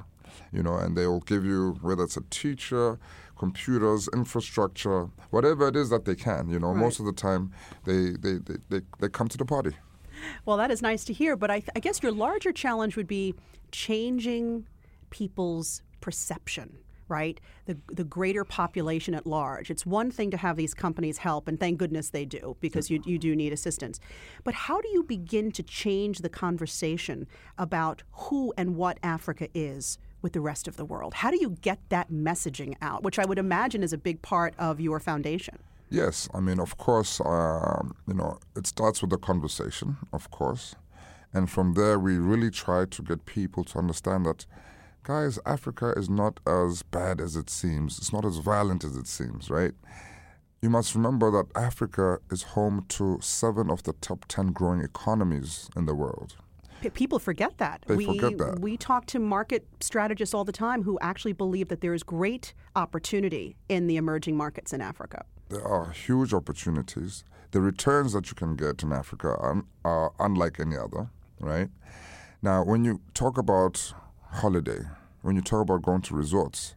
You 0.51 0.61
know, 0.63 0.75
and 0.75 0.95
they 0.95 1.07
will 1.07 1.21
give 1.21 1.43
you 1.43 1.77
whether 1.81 2.03
it's 2.03 2.17
a 2.17 2.21
teacher, 2.29 2.99
computers, 3.37 4.07
infrastructure, 4.13 5.09
whatever 5.31 5.67
it 5.67 5.75
is 5.75 5.89
that 5.89 6.05
they 6.05 6.15
can. 6.15 6.49
You 6.49 6.59
know, 6.59 6.73
most 6.73 6.99
of 6.99 7.05
the 7.05 7.13
time 7.13 7.51
they, 7.85 8.11
they, 8.11 8.37
they, 8.37 8.55
they, 8.69 8.81
they 8.99 9.09
come 9.09 9.27
to 9.29 9.37
the 9.37 9.45
party. 9.45 9.71
Well, 10.45 10.57
that 10.57 10.71
is 10.71 10.81
nice 10.81 11.03
to 11.05 11.13
hear. 11.13 11.35
But 11.35 11.51
I, 11.51 11.63
I 11.75 11.79
guess 11.79 12.01
your 12.01 12.11
larger 12.11 12.51
challenge 12.51 12.95
would 12.95 13.07
be 13.07 13.35
changing 13.71 14.65
people's 15.09 15.81
perception, 16.01 16.77
right? 17.07 17.39
The, 17.65 17.77
the 17.87 18.03
greater 18.03 18.43
population 18.43 19.13
at 19.13 19.25
large. 19.25 19.71
It's 19.71 19.85
one 19.85 20.11
thing 20.11 20.31
to 20.31 20.37
have 20.37 20.57
these 20.57 20.73
companies 20.73 21.19
help, 21.19 21.47
and 21.47 21.59
thank 21.59 21.77
goodness 21.77 22.09
they 22.09 22.25
do, 22.25 22.57
because 22.59 22.89
you, 22.89 23.01
you 23.05 23.17
do 23.17 23.35
need 23.35 23.53
assistance. 23.53 23.99
But 24.43 24.53
how 24.53 24.81
do 24.81 24.89
you 24.89 25.03
begin 25.03 25.51
to 25.53 25.63
change 25.63 26.19
the 26.19 26.29
conversation 26.29 27.27
about 27.57 28.03
who 28.11 28.53
and 28.57 28.75
what 28.75 28.99
Africa 29.03 29.47
is? 29.53 29.97
With 30.23 30.33
the 30.33 30.41
rest 30.41 30.67
of 30.67 30.77
the 30.77 30.83
world. 30.83 31.13
How 31.13 31.29
do 31.29 31.37
you 31.39 31.51
get 31.61 31.77
that 31.89 32.09
messaging 32.09 32.73
out, 32.81 33.03
which 33.03 33.19
I 33.19 33.25
would 33.25 33.37
imagine 33.37 33.83
is 33.83 33.93
a 33.93 33.99
big 33.99 34.23
part 34.23 34.55
of 34.57 34.81
your 34.81 34.99
foundation? 34.99 35.59
Yes, 35.91 36.27
I 36.33 36.39
mean, 36.39 36.59
of 36.59 36.75
course, 36.77 37.21
um, 37.23 37.95
you 38.07 38.15
know, 38.15 38.39
it 38.55 38.65
starts 38.65 38.99
with 39.01 39.11
the 39.11 39.19
conversation, 39.19 39.97
of 40.11 40.31
course. 40.31 40.73
And 41.33 41.47
from 41.47 41.75
there, 41.75 41.99
we 41.99 42.17
really 42.17 42.49
try 42.49 42.85
to 42.85 43.01
get 43.03 43.27
people 43.27 43.63
to 43.65 43.77
understand 43.77 44.25
that, 44.25 44.47
guys, 45.07 45.39
Africa 45.45 45.93
is 45.95 46.09
not 46.09 46.41
as 46.45 46.83
bad 46.83 47.21
as 47.21 47.37
it 47.37 47.49
seems. 47.49 47.97
It's 47.97 48.11
not 48.11 48.25
as 48.25 48.37
violent 48.39 48.83
as 48.83 48.97
it 48.97 49.07
seems, 49.07 49.49
right? 49.49 49.71
You 50.61 50.69
must 50.69 50.95
remember 50.95 51.31
that 51.31 51.45
Africa 51.55 52.19
is 52.29 52.43
home 52.43 52.85
to 52.89 53.17
seven 53.21 53.69
of 53.69 53.83
the 53.83 53.93
top 53.93 54.25
10 54.27 54.47
growing 54.47 54.81
economies 54.81 55.69
in 55.77 55.85
the 55.85 55.95
world. 55.95 56.35
P- 56.81 56.89
People 56.89 57.19
forget 57.19 57.57
that. 57.57 57.85
They 57.87 57.95
we, 57.95 58.05
forget 58.05 58.37
that. 58.37 58.59
We 58.59 58.75
talk 58.75 59.05
to 59.07 59.19
market 59.19 59.65
strategists 59.79 60.35
all 60.35 60.43
the 60.43 60.51
time 60.51 60.83
who 60.83 60.99
actually 60.99 61.31
believe 61.31 61.69
that 61.69 61.79
there 61.79 61.93
is 61.93 62.03
great 62.03 62.53
opportunity 62.75 63.55
in 63.69 63.87
the 63.87 63.95
emerging 63.95 64.35
markets 64.35 64.73
in 64.73 64.81
Africa. 64.81 65.23
There 65.47 65.65
are 65.65 65.91
huge 65.91 66.33
opportunities. 66.33 67.23
The 67.51 67.61
returns 67.61 68.11
that 68.11 68.27
you 68.29 68.35
can 68.35 68.57
get 68.57 68.83
in 68.83 68.91
Africa 68.91 69.29
are, 69.29 69.63
are 69.85 70.11
unlike 70.19 70.59
any 70.59 70.75
other, 70.75 71.11
right? 71.39 71.69
Now, 72.41 72.65
when 72.65 72.83
you 72.83 72.99
talk 73.13 73.37
about 73.37 73.93
holiday, 74.31 74.81
when 75.21 75.35
you 75.35 75.41
talk 75.41 75.61
about 75.61 75.81
going 75.81 76.01
to 76.01 76.15
resorts, 76.15 76.75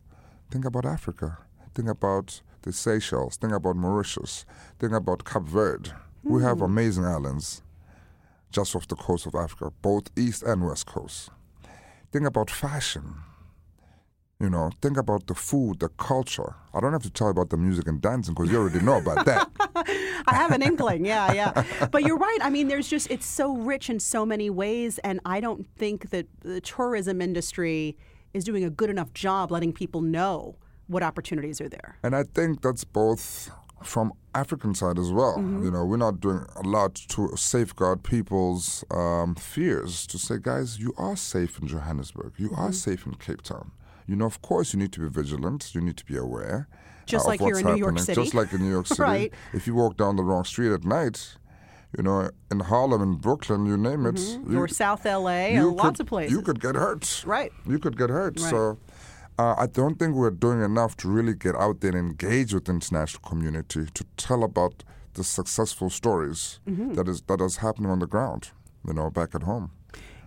think 0.50 0.64
about 0.64 0.84
Africa. 0.84 1.38
Think 1.74 1.88
about 1.88 2.42
the 2.62 2.72
Seychelles. 2.72 3.36
Think 3.36 3.52
about 3.52 3.76
Mauritius. 3.76 4.44
Think 4.78 4.92
about 4.92 5.24
Cape 5.24 5.42
Verde. 5.42 5.90
We 6.22 6.42
have 6.42 6.58
hmm. 6.58 6.64
amazing 6.64 7.04
islands 7.04 7.62
just 8.50 8.74
off 8.74 8.86
the 8.88 8.96
coast 8.96 9.26
of 9.26 9.34
Africa, 9.34 9.72
both 9.80 10.10
east 10.16 10.42
and 10.42 10.66
west 10.66 10.86
coast. 10.86 11.30
Think 12.12 12.26
about 12.26 12.50
fashion. 12.50 13.14
You 14.40 14.48
know, 14.48 14.70
think 14.80 14.96
about 14.96 15.26
the 15.26 15.34
food, 15.34 15.80
the 15.80 15.90
culture. 15.90 16.56
I 16.72 16.80
don't 16.80 16.92
have 16.92 17.02
to 17.02 17.10
tell 17.10 17.26
you 17.26 17.32
about 17.32 17.50
the 17.50 17.58
music 17.58 17.86
and 17.86 18.00
dancing 18.00 18.34
because 18.34 18.50
you 18.50 18.58
already 18.58 18.80
know 18.80 18.96
about 18.96 19.26
that. 19.26 19.50
I 20.26 20.34
have 20.34 20.50
an 20.50 20.62
inkling, 20.62 21.04
yeah, 21.04 21.32
yeah. 21.32 21.88
But 21.92 22.04
you're 22.04 22.16
right. 22.16 22.38
I 22.40 22.48
mean, 22.48 22.68
there's 22.68 22.88
just, 22.88 23.10
it's 23.10 23.26
so 23.26 23.54
rich 23.54 23.90
in 23.90 24.00
so 24.00 24.24
many 24.24 24.48
ways. 24.48 24.98
And 25.00 25.20
I 25.26 25.40
don't 25.40 25.66
think 25.76 26.08
that 26.08 26.26
the 26.40 26.60
tourism 26.62 27.20
industry 27.20 27.98
is 28.34 28.44
doing 28.44 28.64
a 28.64 28.70
good 28.70 28.90
enough 28.90 29.12
job 29.14 29.50
letting 29.50 29.72
people 29.72 30.00
know 30.00 30.56
what 30.86 31.02
opportunities 31.02 31.60
are 31.60 31.68
there. 31.68 31.96
And 32.02 32.16
I 32.16 32.24
think 32.24 32.62
that's 32.62 32.84
both 32.84 33.50
from 33.82 34.12
African 34.34 34.74
side 34.74 34.98
as 34.98 35.10
well. 35.12 35.36
You 35.38 35.70
know, 35.70 35.84
we're 35.84 35.96
not 35.96 36.20
doing 36.20 36.44
a 36.56 36.62
lot 36.62 36.94
to 36.94 37.36
safeguard 37.36 38.02
people's 38.02 38.84
um, 38.90 39.34
fears. 39.34 40.06
To 40.08 40.18
say, 40.18 40.36
guys, 40.40 40.78
you 40.78 40.92
are 40.98 41.16
safe 41.16 41.58
in 41.60 41.66
Johannesburg. 41.68 42.34
You 42.36 42.50
are 42.56 42.72
safe 42.72 43.06
in 43.06 43.14
Cape 43.14 43.42
Town. 43.42 43.72
You 44.06 44.16
know, 44.16 44.26
of 44.26 44.42
course, 44.42 44.72
you 44.72 44.78
need 44.78 44.92
to 44.92 45.00
be 45.00 45.08
vigilant. 45.08 45.74
You 45.74 45.80
need 45.80 45.96
to 45.96 46.04
be 46.04 46.16
aware. 46.16 46.68
Just 47.06 47.26
uh, 47.26 47.28
like 47.28 47.40
what's 47.40 47.60
in 47.60 47.66
New 47.66 47.76
York 47.76 47.96
happening. 47.98 48.04
City. 48.04 48.22
Just 48.22 48.34
like 48.34 48.52
in 48.52 48.60
New 48.60 48.70
York 48.70 48.86
City. 48.88 49.02
Right. 49.02 49.34
If 49.52 49.66
you 49.66 49.74
walk 49.74 49.96
down 49.96 50.16
the 50.16 50.22
wrong 50.22 50.44
street 50.44 50.72
at 50.72 50.84
night, 50.84 51.36
you 51.96 52.02
know, 52.02 52.30
in 52.50 52.60
Harlem, 52.60 53.02
in 53.02 53.14
Brooklyn, 53.16 53.66
you 53.66 53.76
name 53.76 54.06
it. 54.06 54.18
you- 54.18 54.58
or 54.58 54.68
South 54.68 55.04
LA, 55.04 55.48
you 55.54 55.68
or 55.68 55.72
lots 55.72 55.96
could- 55.96 56.00
of 56.00 56.06
places. 56.06 56.32
You 56.32 56.42
could 56.42 56.60
get 56.60 56.74
hurt. 56.76 57.24
Right. 57.26 57.52
You 57.66 57.78
could 57.78 57.96
get 57.98 58.10
hurt. 58.10 58.40
Right. 58.40 58.50
So 58.50 58.78
uh, 59.38 59.54
I 59.58 59.66
don't 59.66 59.98
think 59.98 60.14
we're 60.14 60.30
doing 60.30 60.62
enough 60.62 60.96
to 60.98 61.08
really 61.08 61.34
get 61.34 61.54
out 61.56 61.80
there 61.80 61.90
and 61.96 61.98
engage 62.10 62.52
with 62.54 62.66
the 62.66 62.72
international 62.72 63.22
community 63.28 63.86
to 63.94 64.04
tell 64.16 64.44
about 64.44 64.84
the 65.14 65.24
successful 65.24 65.90
stories 65.90 66.60
Mm-hmm. 66.68 66.92
that 66.94 67.08
is 67.08 67.22
that 67.22 67.40
is 67.40 67.56
happening 67.56 67.90
on 67.90 67.98
the 67.98 68.06
ground, 68.06 68.50
you 68.86 68.92
know, 68.92 69.10
back 69.10 69.34
at 69.34 69.42
home. 69.42 69.72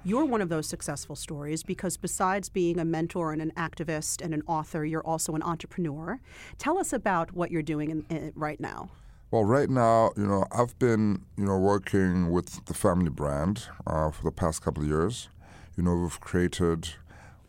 You're 0.05 0.25
one 0.25 0.41
of 0.41 0.49
those 0.49 0.67
successful 0.67 1.15
stories 1.15 1.63
because 1.63 1.95
besides 1.95 2.49
being 2.49 2.77
a 2.77 2.83
mentor 2.83 3.31
and 3.31 3.41
an 3.41 3.51
activist 3.55 4.21
and 4.21 4.33
an 4.33 4.41
author, 4.47 4.83
you're 4.83 5.05
also 5.07 5.33
an 5.35 5.41
entrepreneur. 5.43 6.19
Tell 6.57 6.77
us 6.77 6.91
about 6.91 7.31
what 7.31 7.51
you're 7.51 7.61
doing 7.61 7.89
in, 7.89 8.05
in, 8.09 8.33
right 8.35 8.59
now. 8.59 8.89
Well, 9.33 9.45
right 9.45 9.67
now, 9.67 10.11
you 10.15 10.27
know, 10.27 10.45
I've 10.51 10.77
been, 10.77 11.25
you 11.37 11.45
know, 11.45 11.57
working 11.57 12.29
with 12.29 12.63
the 12.65 12.75
family 12.75 13.09
brand 13.09 13.65
uh, 13.87 14.11
for 14.11 14.25
the 14.25 14.31
past 14.31 14.61
couple 14.61 14.83
of 14.83 14.87
years. 14.89 15.27
You 15.75 15.81
know, 15.81 15.95
we've 15.95 16.19
created. 16.19 16.89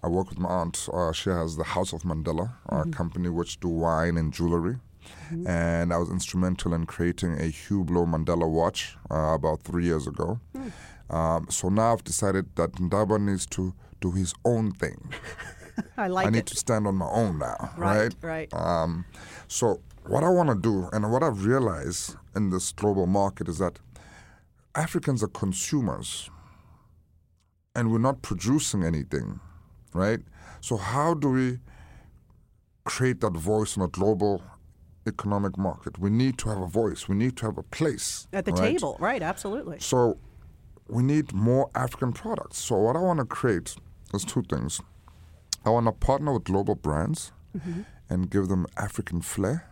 I 0.02 0.08
work 0.08 0.30
with 0.30 0.38
my 0.38 0.48
aunt. 0.48 0.88
Uh, 0.90 1.12
she 1.12 1.28
has 1.28 1.58
the 1.58 1.64
House 1.64 1.92
of 1.92 2.00
Mandela, 2.04 2.54
a 2.70 2.88
company 2.88 3.28
which 3.28 3.60
do 3.60 3.68
wine 3.68 4.16
and 4.16 4.32
jewelry. 4.32 4.76
And 5.46 5.92
I 5.92 5.98
was 5.98 6.08
instrumental 6.08 6.72
in 6.72 6.86
creating 6.86 7.34
a 7.34 7.52
Hublot 7.52 8.08
Mandela 8.08 8.48
watch 8.50 8.96
uh, 9.10 9.34
about 9.34 9.60
three 9.60 9.84
years 9.84 10.06
ago. 10.06 10.40
Um, 11.10 11.48
so 11.50 11.68
now 11.68 11.92
I've 11.92 12.04
decided 12.04 12.46
that 12.56 12.72
Ndaba 12.72 13.20
needs 13.20 13.44
to 13.48 13.74
do 14.00 14.10
his 14.12 14.32
own 14.46 14.72
thing. 14.72 15.12
I 15.98 16.06
like 16.08 16.24
it. 16.24 16.28
I 16.28 16.30
need 16.30 16.38
it. 16.38 16.46
to 16.46 16.56
stand 16.56 16.86
on 16.86 16.94
my 16.94 17.10
own 17.10 17.40
now, 17.40 17.74
Right, 17.76 18.14
right? 18.22 18.48
right. 18.50 18.54
Um, 18.54 19.04
so 19.48 19.80
what 20.06 20.22
I 20.22 20.28
want 20.28 20.48
to 20.50 20.54
do, 20.54 20.88
and 20.92 21.10
what 21.10 21.22
I've 21.22 21.44
realized 21.44 22.16
in 22.36 22.50
this 22.50 22.72
global 22.72 23.06
market, 23.06 23.48
is 23.48 23.58
that 23.58 23.78
Africans 24.74 25.22
are 25.22 25.28
consumers, 25.28 26.30
and 27.74 27.90
we're 27.90 27.98
not 27.98 28.22
producing 28.22 28.84
anything, 28.84 29.40
right? 29.92 30.20
So 30.60 30.76
how 30.76 31.14
do 31.14 31.30
we 31.30 31.58
create 32.84 33.20
that 33.20 33.32
voice 33.32 33.76
in 33.76 33.82
a 33.82 33.88
global 33.88 34.42
economic 35.06 35.56
market? 35.56 35.98
We 35.98 36.10
need 36.10 36.38
to 36.38 36.48
have 36.50 36.60
a 36.60 36.66
voice. 36.66 37.08
We 37.08 37.16
need 37.16 37.36
to 37.38 37.46
have 37.46 37.58
a 37.58 37.62
place 37.62 38.26
At 38.32 38.44
the 38.44 38.52
right? 38.52 38.72
table, 38.72 38.96
right? 39.00 39.22
Absolutely. 39.22 39.78
So 39.80 40.18
we 40.88 41.02
need 41.02 41.32
more 41.32 41.70
African 41.74 42.12
products. 42.12 42.58
So 42.58 42.76
what 42.76 42.96
I 42.96 43.00
want 43.00 43.20
to 43.20 43.24
create 43.24 43.76
is 44.12 44.24
two 44.24 44.42
things. 44.42 44.80
I 45.64 45.70
want 45.70 45.86
to 45.86 45.92
partner 45.92 46.32
with 46.34 46.44
global 46.44 46.74
brands 46.74 47.32
mm-hmm. 47.56 47.82
and 48.10 48.30
give 48.30 48.48
them 48.48 48.66
African 48.76 49.22
flair. 49.22 49.70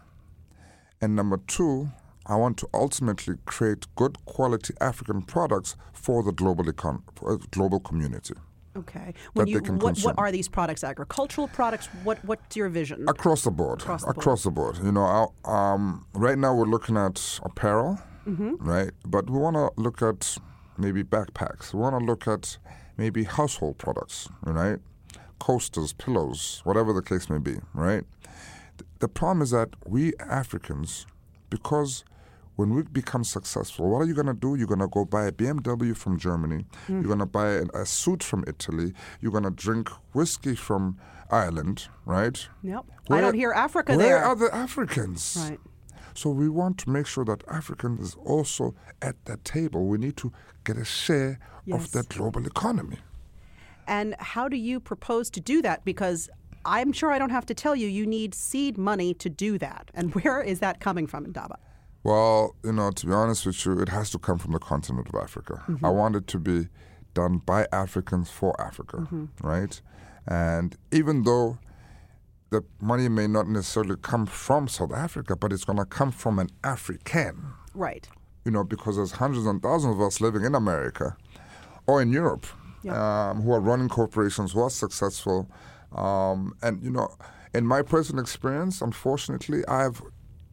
And 1.02 1.16
number 1.16 1.38
two, 1.48 1.90
I 2.26 2.36
want 2.36 2.56
to 2.58 2.68
ultimately 2.72 3.34
create 3.44 3.86
good 3.96 4.24
quality 4.24 4.72
African 4.80 5.22
products 5.22 5.76
for 5.92 6.22
the 6.22 6.32
global 6.32 6.64
econ- 6.64 7.02
global 7.50 7.80
community. 7.80 8.34
Okay. 8.76 9.12
When 9.34 9.44
That 9.46 9.50
you 9.50 9.60
they 9.60 9.66
can 9.66 9.78
what, 9.80 9.98
what 9.98 10.14
are 10.16 10.32
these 10.32 10.48
products? 10.48 10.82
Agricultural 10.84 11.48
products? 11.48 11.88
What 12.04 12.24
what's 12.24 12.56
your 12.56 12.68
vision? 12.70 13.06
across 13.08 13.42
the 13.42 13.50
board. 13.50 13.82
Across 13.82 14.04
the 14.04 14.14
board. 14.14 14.38
the 14.44 14.50
board. 14.50 14.78
You 14.86 14.92
know, 14.92 15.02
our- 15.44 15.74
um, 15.74 16.06
right 16.14 16.38
now 16.38 16.54
we're 16.54 16.64
looking 16.76 16.96
at 16.96 17.40
apparel, 17.42 17.98
Mm-hmm. 18.26 18.54
right? 18.60 18.92
But 19.04 19.28
we 19.28 19.38
want 19.40 19.56
to 19.56 19.68
look 19.76 20.00
at 20.00 20.38
maybe 20.78 21.02
backpacks. 21.02 21.74
We 21.74 21.80
want 21.80 21.98
to 21.98 22.04
look 22.04 22.28
at 22.28 22.56
maybe 22.96 23.24
household 23.24 23.78
products, 23.78 24.28
right? 24.44 24.78
Coasters, 25.40 25.92
pillows, 25.92 26.60
whatever 26.64 26.92
the 26.92 27.02
case 27.02 27.28
may 27.28 27.38
be, 27.38 27.56
right? 27.74 28.04
Th- 29.02 29.10
The 29.10 29.18
problem 29.20 29.42
is 29.42 29.50
that 29.50 29.70
we 29.86 30.12
Africans, 30.20 31.06
because 31.50 32.04
when 32.56 32.74
we 32.74 32.82
become 32.82 33.24
successful, 33.24 33.88
what 33.90 34.00
are 34.02 34.06
you 34.10 34.14
going 34.14 34.26
to 34.26 34.34
do? 34.34 34.54
You're 34.54 34.68
going 34.74 34.80
to 34.80 34.88
go 34.98 35.04
buy 35.04 35.24
a 35.26 35.32
BMW 35.32 35.96
from 35.96 36.18
Germany. 36.18 36.64
Hmm. 36.86 36.92
You're 37.00 37.12
going 37.14 37.18
to 37.18 37.26
buy 37.26 37.48
a, 37.48 37.64
a 37.82 37.86
suit 37.86 38.22
from 38.22 38.44
Italy. 38.46 38.92
You're 39.20 39.32
going 39.32 39.44
to 39.44 39.50
drink 39.66 39.88
whiskey 40.12 40.54
from 40.54 40.98
Ireland, 41.30 41.88
right? 42.04 42.38
Yep. 42.62 42.84
I 43.10 43.20
don't 43.20 43.34
hear 43.34 43.52
Africa 43.52 43.92
where 43.96 44.06
there. 44.06 44.16
Where 44.18 44.24
are 44.24 44.36
the 44.36 44.54
Africans? 44.54 45.36
Right. 45.40 45.60
So 46.14 46.28
we 46.30 46.48
want 46.48 46.76
to 46.78 46.90
make 46.90 47.06
sure 47.06 47.24
that 47.24 47.42
Africans 47.48 48.00
is 48.00 48.14
also 48.32 48.74
at 49.00 49.16
that 49.24 49.44
table. 49.44 49.86
We 49.86 49.98
need 49.98 50.16
to 50.18 50.30
get 50.64 50.76
a 50.76 50.84
share 50.84 51.38
Yes. 51.64 51.84
of 51.84 51.92
that 51.92 52.08
global 52.08 52.44
economy. 52.46 52.98
And 53.86 54.14
how 54.18 54.48
do 54.48 54.56
you 54.56 54.78
propose 54.80 55.30
to 55.30 55.40
do 55.40 55.62
that? 55.62 55.84
Because 55.84 56.28
I'm 56.64 56.92
sure 56.92 57.10
I 57.12 57.18
don't 57.18 57.30
have 57.30 57.46
to 57.46 57.54
tell 57.54 57.74
you, 57.76 57.88
you 57.88 58.06
need 58.06 58.34
seed 58.34 58.78
money 58.78 59.14
to 59.14 59.28
do 59.28 59.58
that. 59.58 59.90
And 59.94 60.14
where 60.16 60.40
is 60.42 60.60
that 60.60 60.80
coming 60.80 61.06
from, 61.06 61.26
Ndaba? 61.26 61.56
Well, 62.04 62.56
you 62.64 62.72
know, 62.72 62.90
to 62.90 63.06
be 63.06 63.12
honest 63.12 63.46
with 63.46 63.64
you, 63.64 63.78
it 63.80 63.88
has 63.88 64.10
to 64.10 64.18
come 64.18 64.38
from 64.38 64.52
the 64.52 64.58
continent 64.58 65.08
of 65.08 65.14
Africa. 65.22 65.62
Mm-hmm. 65.68 65.84
I 65.84 65.90
want 65.90 66.16
it 66.16 66.26
to 66.28 66.38
be 66.38 66.68
done 67.14 67.38
by 67.38 67.66
Africans 67.72 68.30
for 68.30 68.60
Africa, 68.60 68.96
Mm-hmm. 68.98 69.26
right? 69.46 69.80
And 70.26 70.76
even 70.90 71.22
though 71.24 71.58
the 72.50 72.62
money 72.80 73.08
may 73.08 73.26
not 73.26 73.48
necessarily 73.48 73.96
come 74.02 74.26
from 74.26 74.68
South 74.68 74.92
Africa, 74.92 75.36
but 75.36 75.52
it's 75.52 75.64
going 75.64 75.78
to 75.78 75.84
come 75.84 76.10
from 76.12 76.38
an 76.38 76.48
African. 76.64 77.46
Right. 77.74 78.06
you 78.44 78.50
know, 78.50 78.64
because 78.64 78.96
there's 78.96 79.12
hundreds 79.12 79.46
and 79.46 79.62
thousands 79.62 79.94
of 79.94 80.00
us 80.02 80.20
living 80.20 80.44
in 80.44 80.54
America 80.54 81.16
or 81.86 82.02
in 82.02 82.10
Europe 82.12 82.46
Yeah. 82.82 83.30
um, 83.30 83.42
who 83.42 83.52
are 83.52 83.60
running 83.60 83.88
corporations 83.88 84.52
who 84.52 84.60
are 84.60 84.70
successful. 84.70 85.48
Um, 85.94 86.54
and, 86.62 86.82
you 86.82 86.90
know, 86.90 87.14
in 87.54 87.66
my 87.66 87.82
personal 87.82 88.22
experience, 88.22 88.80
unfortunately, 88.80 89.66
I've 89.66 90.02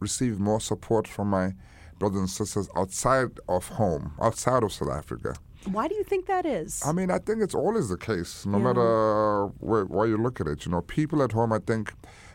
received 0.00 0.40
more 0.40 0.60
support 0.60 1.06
from 1.08 1.28
my 1.30 1.54
brothers 1.98 2.20
and 2.20 2.30
sisters 2.30 2.68
outside 2.76 3.38
of 3.48 3.68
home, 3.68 4.12
outside 4.20 4.62
of 4.62 4.72
South 4.72 4.90
Africa. 4.90 5.34
Why 5.66 5.88
do 5.88 5.94
you 5.94 6.04
think 6.04 6.26
that 6.26 6.46
is? 6.46 6.82
I 6.84 6.92
mean, 6.92 7.10
I 7.10 7.18
think 7.18 7.42
it's 7.42 7.54
always 7.54 7.90
the 7.90 7.98
case, 7.98 8.46
no 8.46 8.58
matter 8.58 9.46
where, 9.58 9.84
where 9.84 10.06
you 10.06 10.16
look 10.16 10.40
at 10.40 10.46
it. 10.46 10.64
You 10.64 10.72
know, 10.72 10.80
people 10.80 11.22
at 11.22 11.32
home, 11.32 11.52
I 11.52 11.58
think, 11.58 11.92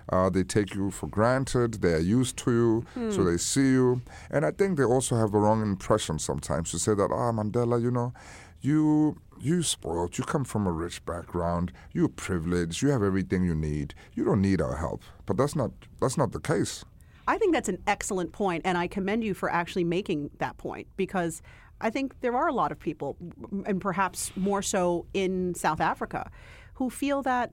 uh, 0.09 0.29
they 0.29 0.43
take 0.43 0.75
you 0.75 0.91
for 0.91 1.07
granted. 1.07 1.81
They 1.81 1.93
are 1.93 1.99
used 1.99 2.37
to 2.37 2.51
you, 2.51 2.85
so 3.11 3.23
they 3.23 3.37
see 3.37 3.71
you, 3.71 4.01
and 4.29 4.45
I 4.45 4.51
think 4.51 4.77
they 4.77 4.83
also 4.83 5.15
have 5.15 5.31
the 5.31 5.39
wrong 5.39 5.63
impression 5.63 6.19
sometimes 6.19 6.69
to 6.71 6.77
say 6.77 6.93
that, 6.93 7.09
ah, 7.11 7.31
Mandela, 7.31 7.81
you 7.81 7.89
know, 7.89 8.13
you 8.61 9.17
you 9.39 9.63
spoiled. 9.63 10.17
You 10.17 10.23
come 10.23 10.43
from 10.43 10.67
a 10.67 10.71
rich 10.71 11.05
background. 11.05 11.71
You're 11.93 12.09
privileged. 12.09 12.81
You 12.81 12.89
have 12.89 13.03
everything 13.03 13.43
you 13.43 13.55
need. 13.55 13.93
You 14.13 14.25
don't 14.25 14.41
need 14.41 14.61
our 14.61 14.77
help. 14.77 15.03
But 15.25 15.37
that's 15.37 15.55
not 15.55 15.71
that's 15.99 16.17
not 16.17 16.31
the 16.31 16.39
case. 16.39 16.85
I 17.27 17.37
think 17.37 17.53
that's 17.53 17.69
an 17.69 17.81
excellent 17.87 18.31
point, 18.33 18.61
and 18.65 18.77
I 18.77 18.87
commend 18.87 19.23
you 19.23 19.33
for 19.33 19.51
actually 19.51 19.83
making 19.83 20.29
that 20.37 20.57
point 20.57 20.87
because 20.95 21.41
I 21.81 21.89
think 21.89 22.21
there 22.21 22.35
are 22.35 22.47
a 22.47 22.53
lot 22.53 22.71
of 22.71 22.79
people, 22.79 23.17
and 23.65 23.81
perhaps 23.81 24.31
more 24.35 24.61
so 24.61 25.07
in 25.13 25.55
South 25.55 25.81
Africa, 25.81 26.29
who 26.75 26.89
feel 26.89 27.21
that, 27.23 27.51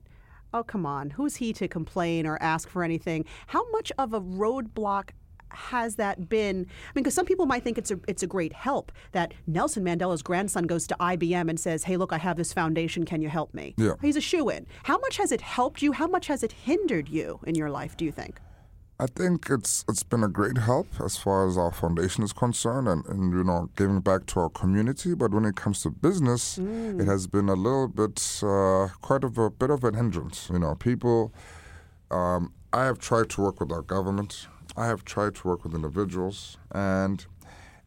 oh, 0.53 0.63
come 0.63 0.85
on, 0.85 1.09
who's 1.09 1.37
he 1.37 1.53
to 1.53 1.67
complain 1.67 2.27
or 2.27 2.37
ask 2.41 2.69
for 2.69 2.83
anything? 2.83 3.25
How 3.47 3.69
much 3.71 3.91
of 3.97 4.13
a 4.13 4.21
roadblock 4.21 5.09
has 5.55 5.95
that 5.95 6.29
been? 6.29 6.55
I 6.55 6.91
mean, 6.95 7.03
because 7.03 7.13
some 7.13 7.25
people 7.25 7.45
might 7.45 7.63
think 7.63 7.77
it's 7.77 7.91
a 7.91 7.99
it's 8.07 8.23
a 8.23 8.27
great 8.27 8.53
help 8.53 8.91
that 9.11 9.33
Nelson 9.47 9.83
Mandela's 9.83 10.21
grandson 10.21 10.65
goes 10.65 10.87
to 10.87 10.95
IBM 10.99 11.49
and 11.49 11.59
says, 11.59 11.83
"Hey, 11.83 11.97
look, 11.97 12.13
I 12.13 12.17
have 12.17 12.37
this 12.37 12.53
foundation. 12.53 13.05
Can 13.05 13.21
you 13.21 13.29
help 13.29 13.53
me?" 13.53 13.75
Yeah. 13.77 13.93
He's 14.01 14.15
a 14.15 14.21
shoe 14.21 14.49
in. 14.49 14.65
How 14.83 14.97
much 14.99 15.17
has 15.17 15.31
it 15.31 15.41
helped 15.41 15.81
you? 15.81 15.91
How 15.91 16.07
much 16.07 16.27
has 16.27 16.43
it 16.43 16.51
hindered 16.51 17.09
you 17.09 17.39
in 17.45 17.55
your 17.55 17.69
life? 17.69 17.97
Do 17.97 18.05
you 18.05 18.11
think? 18.11 18.39
I 18.99 19.07
think 19.07 19.47
it's 19.49 19.83
it's 19.89 20.03
been 20.03 20.23
a 20.23 20.27
great 20.27 20.57
help 20.57 20.87
as 21.03 21.17
far 21.17 21.47
as 21.47 21.57
our 21.57 21.71
foundation 21.71 22.23
is 22.23 22.31
concerned, 22.31 22.87
and, 22.87 23.05
and 23.07 23.33
you 23.33 23.43
know 23.43 23.69
giving 23.75 24.01
back 24.01 24.27
to 24.27 24.39
our 24.41 24.49
community. 24.49 25.13
But 25.15 25.31
when 25.31 25.45
it 25.45 25.55
comes 25.55 25.81
to 25.81 25.89
business, 25.89 26.57
it 26.57 27.05
has 27.05 27.27
been 27.27 27.49
a 27.49 27.55
little 27.55 27.87
bit 27.87 28.39
uh, 28.43 28.89
quite 29.01 29.23
of 29.23 29.37
a 29.37 29.49
bit 29.49 29.69
of 29.69 29.83
an 29.83 29.95
hindrance. 29.95 30.49
You 30.51 30.59
know, 30.59 30.75
people. 30.75 31.33
Um, 32.11 32.53
I 32.71 32.85
have 32.85 32.97
tried 32.97 33.29
to 33.31 33.41
work 33.41 33.59
with 33.59 33.71
our 33.71 33.83
government. 33.83 34.47
I 34.77 34.85
have 34.87 35.03
tried 35.05 35.35
to 35.35 35.47
work 35.47 35.63
with 35.63 35.73
individuals, 35.73 36.57
and 36.71 37.25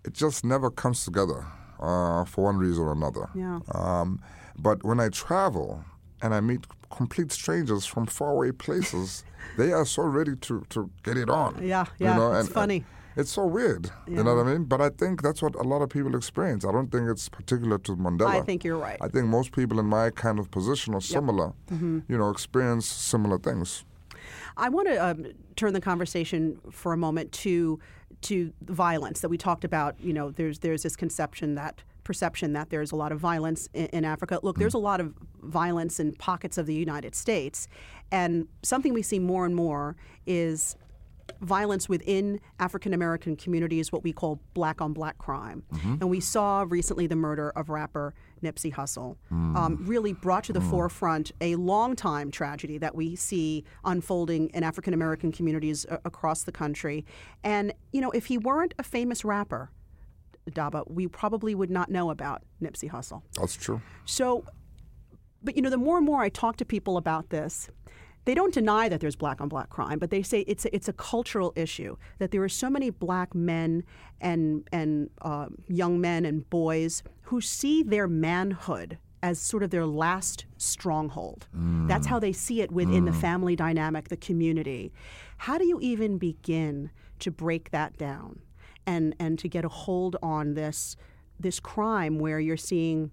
it 0.04 0.12
just 0.14 0.44
never 0.44 0.70
comes 0.70 1.04
together 1.04 1.46
uh, 1.80 2.24
for 2.24 2.44
one 2.44 2.58
reason 2.58 2.84
or 2.84 2.92
another. 2.92 3.28
Yeah. 3.34 3.60
Um, 3.74 4.20
but 4.58 4.84
when 4.84 5.00
I 5.00 5.08
travel 5.10 5.84
and 6.22 6.34
I 6.34 6.40
meet 6.40 6.66
complete 6.90 7.32
strangers 7.32 7.84
from 7.86 8.06
faraway 8.06 8.52
places, 8.52 9.24
they 9.58 9.72
are 9.72 9.84
so 9.84 10.02
ready 10.04 10.36
to, 10.36 10.64
to 10.70 10.90
get 11.02 11.16
it 11.16 11.28
on. 11.28 11.58
Yeah, 11.62 11.86
yeah, 11.98 12.38
it's 12.38 12.46
and- 12.46 12.54
funny. 12.54 12.76
and 12.76 12.84
it's 13.16 13.30
so 13.32 13.46
weird. 13.46 13.86
Yeah. 14.06 14.18
You 14.18 14.24
know 14.24 14.34
what 14.36 14.46
I 14.46 14.52
mean? 14.52 14.64
But 14.64 14.80
I 14.82 14.90
think 14.90 15.22
that's 15.22 15.40
what 15.42 15.54
a 15.54 15.62
lot 15.62 15.80
of 15.82 15.88
people 15.88 16.14
experience. 16.14 16.64
I 16.66 16.70
don't 16.72 16.90
think 16.92 17.08
it's 17.08 17.28
particular 17.30 17.78
to 17.78 17.96
Mandela. 17.96 18.26
I 18.28 18.40
think 18.42 18.62
you're 18.62 18.76
right. 18.78 18.98
I 19.00 19.08
think 19.08 19.26
most 19.26 19.52
people 19.52 19.80
in 19.80 19.86
my 19.86 20.10
kind 20.10 20.38
of 20.38 20.50
position 20.50 20.92
or 20.94 21.00
similar, 21.00 21.52
Mm-hmm. 21.70 22.00
you 22.08 22.18
know, 22.18 22.28
experience 22.30 22.86
similar 22.86 23.38
things. 23.38 23.84
I 24.56 24.68
want 24.68 24.88
to 24.88 25.04
um, 25.04 25.26
turn 25.56 25.72
the 25.72 25.80
conversation 25.80 26.58
for 26.70 26.92
a 26.92 26.96
moment 26.96 27.32
to 27.32 27.78
to 28.22 28.52
violence 28.62 29.20
that 29.20 29.28
we 29.28 29.36
talked 29.36 29.64
about. 29.64 30.00
You 30.00 30.12
know, 30.12 30.30
there's 30.30 30.60
there's 30.60 30.82
this 30.82 30.96
conception 30.96 31.54
that 31.56 31.82
perception 32.04 32.52
that 32.52 32.70
there's 32.70 32.92
a 32.92 32.96
lot 32.96 33.10
of 33.10 33.18
violence 33.18 33.68
in, 33.74 33.86
in 33.86 34.04
Africa. 34.04 34.38
Look, 34.42 34.58
there's 34.58 34.74
a 34.74 34.78
lot 34.78 35.00
of 35.00 35.12
violence 35.42 35.98
in 35.98 36.12
pockets 36.12 36.56
of 36.56 36.66
the 36.66 36.74
United 36.74 37.14
States, 37.14 37.68
and 38.10 38.46
something 38.62 38.94
we 38.94 39.02
see 39.02 39.18
more 39.18 39.44
and 39.44 39.54
more 39.54 39.96
is 40.26 40.76
violence 41.40 41.88
within 41.88 42.40
African 42.60 42.94
American 42.94 43.36
communities, 43.36 43.90
what 43.92 44.04
we 44.04 44.12
call 44.12 44.40
black 44.54 44.80
on 44.80 44.92
black 44.92 45.18
crime. 45.18 45.64
And 46.00 46.08
we 46.08 46.20
saw 46.20 46.64
recently 46.68 47.06
the 47.06 47.16
murder 47.16 47.50
of 47.50 47.68
rapper 47.68 48.14
Nipsey 48.46 48.72
Hussle, 48.72 49.16
um, 49.30 49.78
really 49.86 50.12
brought 50.12 50.44
to 50.44 50.52
the 50.52 50.60
forefront 50.60 51.32
a 51.40 51.56
long 51.56 51.96
time 51.96 52.30
tragedy 52.30 52.78
that 52.78 52.94
we 52.94 53.16
see 53.16 53.64
unfolding 53.84 54.48
in 54.54 54.62
African 54.62 54.94
American 54.94 55.32
communities 55.32 55.84
a- 55.88 56.00
across 56.04 56.44
the 56.44 56.52
country. 56.52 57.04
And, 57.42 57.72
you 57.92 58.00
know, 58.00 58.10
if 58.10 58.26
he 58.26 58.38
weren't 58.38 58.74
a 58.78 58.82
famous 58.82 59.24
rapper, 59.24 59.70
Daba, 60.50 60.88
we 60.90 61.08
probably 61.08 61.54
would 61.54 61.70
not 61.70 61.90
know 61.90 62.10
about 62.10 62.42
Nipsey 62.62 62.90
Hussle. 62.90 63.22
That's 63.34 63.56
true. 63.56 63.80
So, 64.04 64.44
but 65.42 65.56
you 65.56 65.62
know, 65.62 65.70
the 65.70 65.76
more 65.76 65.96
and 65.96 66.06
more 66.06 66.22
I 66.22 66.28
talk 66.28 66.56
to 66.58 66.64
people 66.64 66.96
about 66.96 67.30
this, 67.30 67.68
they 68.26 68.34
don't 68.34 68.52
deny 68.52 68.88
that 68.88 69.00
there's 69.00 69.16
black 69.16 69.40
on 69.40 69.48
black 69.48 69.70
crime, 69.70 69.98
but 69.98 70.10
they 70.10 70.22
say 70.22 70.40
it's 70.48 70.64
a, 70.64 70.74
it's 70.74 70.88
a 70.88 70.92
cultural 70.92 71.52
issue 71.56 71.96
that 72.18 72.32
there 72.32 72.42
are 72.42 72.48
so 72.48 72.68
many 72.68 72.90
black 72.90 73.34
men 73.34 73.84
and 74.20 74.68
and 74.72 75.10
uh, 75.22 75.46
young 75.68 76.00
men 76.00 76.24
and 76.24 76.48
boys 76.50 77.02
who 77.26 77.40
see 77.40 77.82
their 77.82 78.06
manhood 78.06 78.98
as 79.22 79.40
sort 79.40 79.62
of 79.62 79.70
their 79.70 79.86
last 79.86 80.46
stronghold. 80.58 81.48
Mm. 81.56 81.88
That's 81.88 82.06
how 82.06 82.20
they 82.20 82.32
see 82.32 82.60
it 82.60 82.70
within 82.70 83.04
the 83.04 83.10
mm. 83.10 83.20
family 83.20 83.56
dynamic, 83.56 84.08
the 84.08 84.16
community. 84.16 84.92
How 85.38 85.58
do 85.58 85.66
you 85.66 85.80
even 85.80 86.18
begin 86.18 86.90
to 87.18 87.30
break 87.30 87.70
that 87.70 87.96
down 87.96 88.40
and 88.86 89.16
and 89.18 89.38
to 89.40 89.48
get 89.48 89.64
a 89.64 89.68
hold 89.68 90.16
on 90.22 90.54
this 90.54 90.96
this 91.40 91.58
crime 91.58 92.18
where 92.18 92.38
you're 92.38 92.56
seeing 92.56 93.10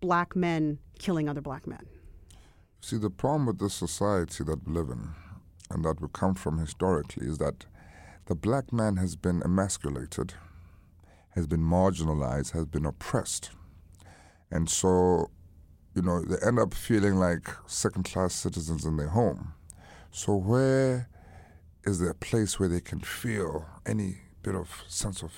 black 0.00 0.34
men 0.34 0.78
killing 0.98 1.28
other 1.28 1.42
black 1.42 1.66
men? 1.66 1.86
See, 2.80 2.96
the 2.96 3.10
problem 3.10 3.46
with 3.46 3.58
this 3.58 3.74
society 3.74 4.44
that 4.44 4.66
we 4.66 4.72
live 4.72 4.88
in 4.88 5.10
and 5.70 5.84
that 5.84 6.00
we 6.00 6.08
come 6.12 6.34
from 6.34 6.58
historically 6.58 7.26
is 7.26 7.38
that 7.38 7.66
the 8.26 8.34
black 8.34 8.72
man 8.72 8.96
has 8.96 9.16
been 9.16 9.42
emasculated, 9.42 10.32
has 11.34 11.46
been 11.46 11.60
marginalized, 11.62 12.52
has 12.52 12.66
been 12.66 12.86
oppressed. 12.86 13.50
And 14.50 14.68
so, 14.70 15.30
you 15.94 16.02
know, 16.02 16.22
they 16.22 16.36
end 16.46 16.58
up 16.58 16.74
feeling 16.74 17.16
like 17.16 17.48
second 17.66 18.04
class 18.04 18.34
citizens 18.34 18.84
in 18.84 18.96
their 18.96 19.08
home. 19.08 19.54
So, 20.10 20.36
where 20.36 21.08
is 21.84 21.98
there 21.98 22.10
a 22.10 22.14
place 22.14 22.58
where 22.60 22.68
they 22.68 22.80
can 22.80 23.00
feel 23.00 23.66
any 23.84 24.18
bit 24.42 24.54
of 24.54 24.84
sense 24.88 25.22
of, 25.22 25.32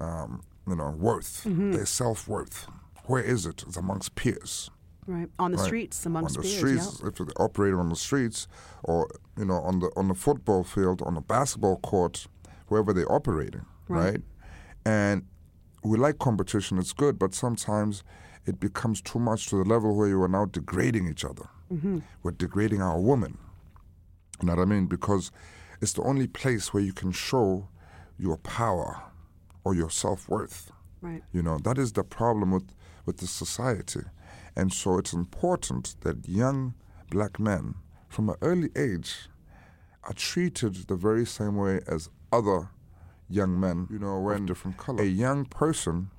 um, 0.00 0.42
you 0.66 0.76
know, 0.76 0.90
worth, 0.90 1.42
their 1.44 1.86
self 1.86 2.26
worth? 2.26 2.66
Where 3.04 3.22
is 3.22 3.46
it? 3.46 3.64
It's 3.66 3.76
amongst 3.76 4.14
peers 4.16 4.70
Right 5.06 5.28
on 5.38 5.52
the 5.52 5.58
right, 5.58 5.66
streets 5.66 6.04
amongst 6.06 6.34
peers. 6.40 6.54
on 6.54 6.60
the 6.60 6.66
peers. 6.74 6.86
streets, 6.96 7.02
if 7.20 7.26
they're 7.26 7.42
operating 7.42 7.78
on 7.78 7.88
the 7.90 7.96
streets, 7.96 8.48
or 8.82 9.08
you 9.38 9.44
know, 9.44 9.58
on 9.60 9.78
the 9.78 9.90
on 9.96 10.08
the 10.08 10.14
football 10.14 10.64
field, 10.64 11.02
on 11.02 11.14
the 11.14 11.20
basketball 11.20 11.76
court, 11.76 12.26
wherever 12.66 12.92
they're 12.92 13.10
operating, 13.12 13.64
Right. 13.88 14.04
right? 14.04 14.22
And 14.86 15.26
we 15.82 15.98
like 15.98 16.20
competition; 16.20 16.78
it's 16.78 16.92
good, 16.92 17.18
but 17.18 17.34
sometimes 17.34 18.04
it 18.46 18.60
becomes 18.60 19.00
too 19.00 19.18
much 19.18 19.48
to 19.48 19.56
the 19.56 19.68
level 19.68 19.96
where 19.96 20.06
you 20.06 20.22
are 20.22 20.28
now 20.28 20.44
degrading 20.44 21.08
each 21.08 21.24
other. 21.24 21.48
Mm-hmm. 21.72 21.98
We're 22.22 22.30
degrading 22.30 22.80
our 22.80 23.00
women. 23.00 23.36
You 24.40 24.46
know 24.46 24.54
what 24.54 24.62
I 24.62 24.64
mean? 24.66 24.86
Because 24.86 25.32
it's 25.80 25.92
the 25.94 26.02
only 26.02 26.28
place 26.28 26.72
where 26.72 26.84
you 26.84 26.92
can 26.92 27.10
show 27.10 27.68
your 28.16 28.36
power 28.36 29.02
or 29.64 29.74
your 29.74 29.90
self 29.90 30.28
worth. 30.28 30.70
Right. 31.00 31.22
You 31.32 31.42
know, 31.42 31.58
that 31.58 31.78
is 31.78 31.92
the 31.92 32.04
problem 32.04 32.52
with, 32.52 32.72
with 33.04 33.16
the 33.16 33.26
society. 33.26 34.02
And 34.54 34.72
so 34.72 34.98
it's 34.98 35.12
important 35.12 35.96
that 36.02 36.28
young 36.28 36.74
black 37.10 37.40
men 37.40 37.74
from 38.08 38.28
an 38.28 38.36
early 38.40 38.70
age 38.76 39.28
are 40.04 40.12
treated 40.12 40.74
the 40.86 40.94
very 40.94 41.26
same 41.26 41.56
way 41.56 41.80
as 41.88 42.08
other 42.32 42.70
young 43.28 43.58
men, 43.58 43.88
you 43.90 43.98
know, 43.98 44.18
when 44.20 44.46
different 44.46 44.76
color. 44.76 45.02
A 45.02 45.06
young 45.06 45.44
person 45.44 46.10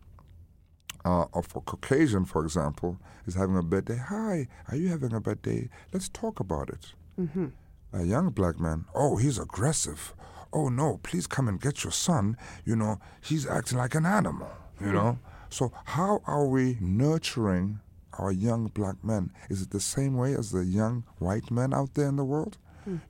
uh, 1.05 1.25
of 1.33 1.47
a 1.55 1.61
Caucasian, 1.61 2.25
for 2.25 2.43
example, 2.43 2.99
is 3.25 3.35
having 3.35 3.57
a 3.57 3.63
bad 3.63 3.85
day. 3.85 3.97
Hi, 3.97 4.47
are 4.69 4.75
you 4.75 4.89
having 4.89 5.13
a 5.13 5.21
bad 5.21 5.41
day? 5.41 5.69
Let's 5.93 6.09
talk 6.09 6.39
about 6.39 6.69
it. 6.69 6.93
Mm-hmm. 7.19 7.47
A 7.93 8.03
young 8.03 8.29
black 8.31 8.59
man, 8.59 8.85
oh, 8.93 9.15
he's 9.15 9.39
aggressive. 9.39 10.13
Oh 10.51 10.69
no, 10.69 10.99
please 11.03 11.27
come 11.27 11.47
and 11.47 11.59
get 11.59 11.83
your 11.83 11.91
son. 11.91 12.37
You 12.65 12.75
know, 12.75 12.99
he's 13.21 13.47
acting 13.47 13.77
like 13.77 13.95
an 13.95 14.05
animal, 14.05 14.49
you 14.81 14.91
know? 14.91 15.19
So, 15.49 15.71
how 15.85 16.21
are 16.25 16.45
we 16.45 16.77
nurturing 16.81 17.79
our 18.13 18.31
young 18.31 18.67
black 18.67 19.03
men? 19.03 19.31
Is 19.49 19.61
it 19.61 19.71
the 19.71 19.79
same 19.79 20.17
way 20.17 20.33
as 20.33 20.51
the 20.51 20.65
young 20.65 21.05
white 21.19 21.51
men 21.51 21.73
out 21.73 21.93
there 21.93 22.07
in 22.07 22.17
the 22.17 22.25
world? 22.25 22.57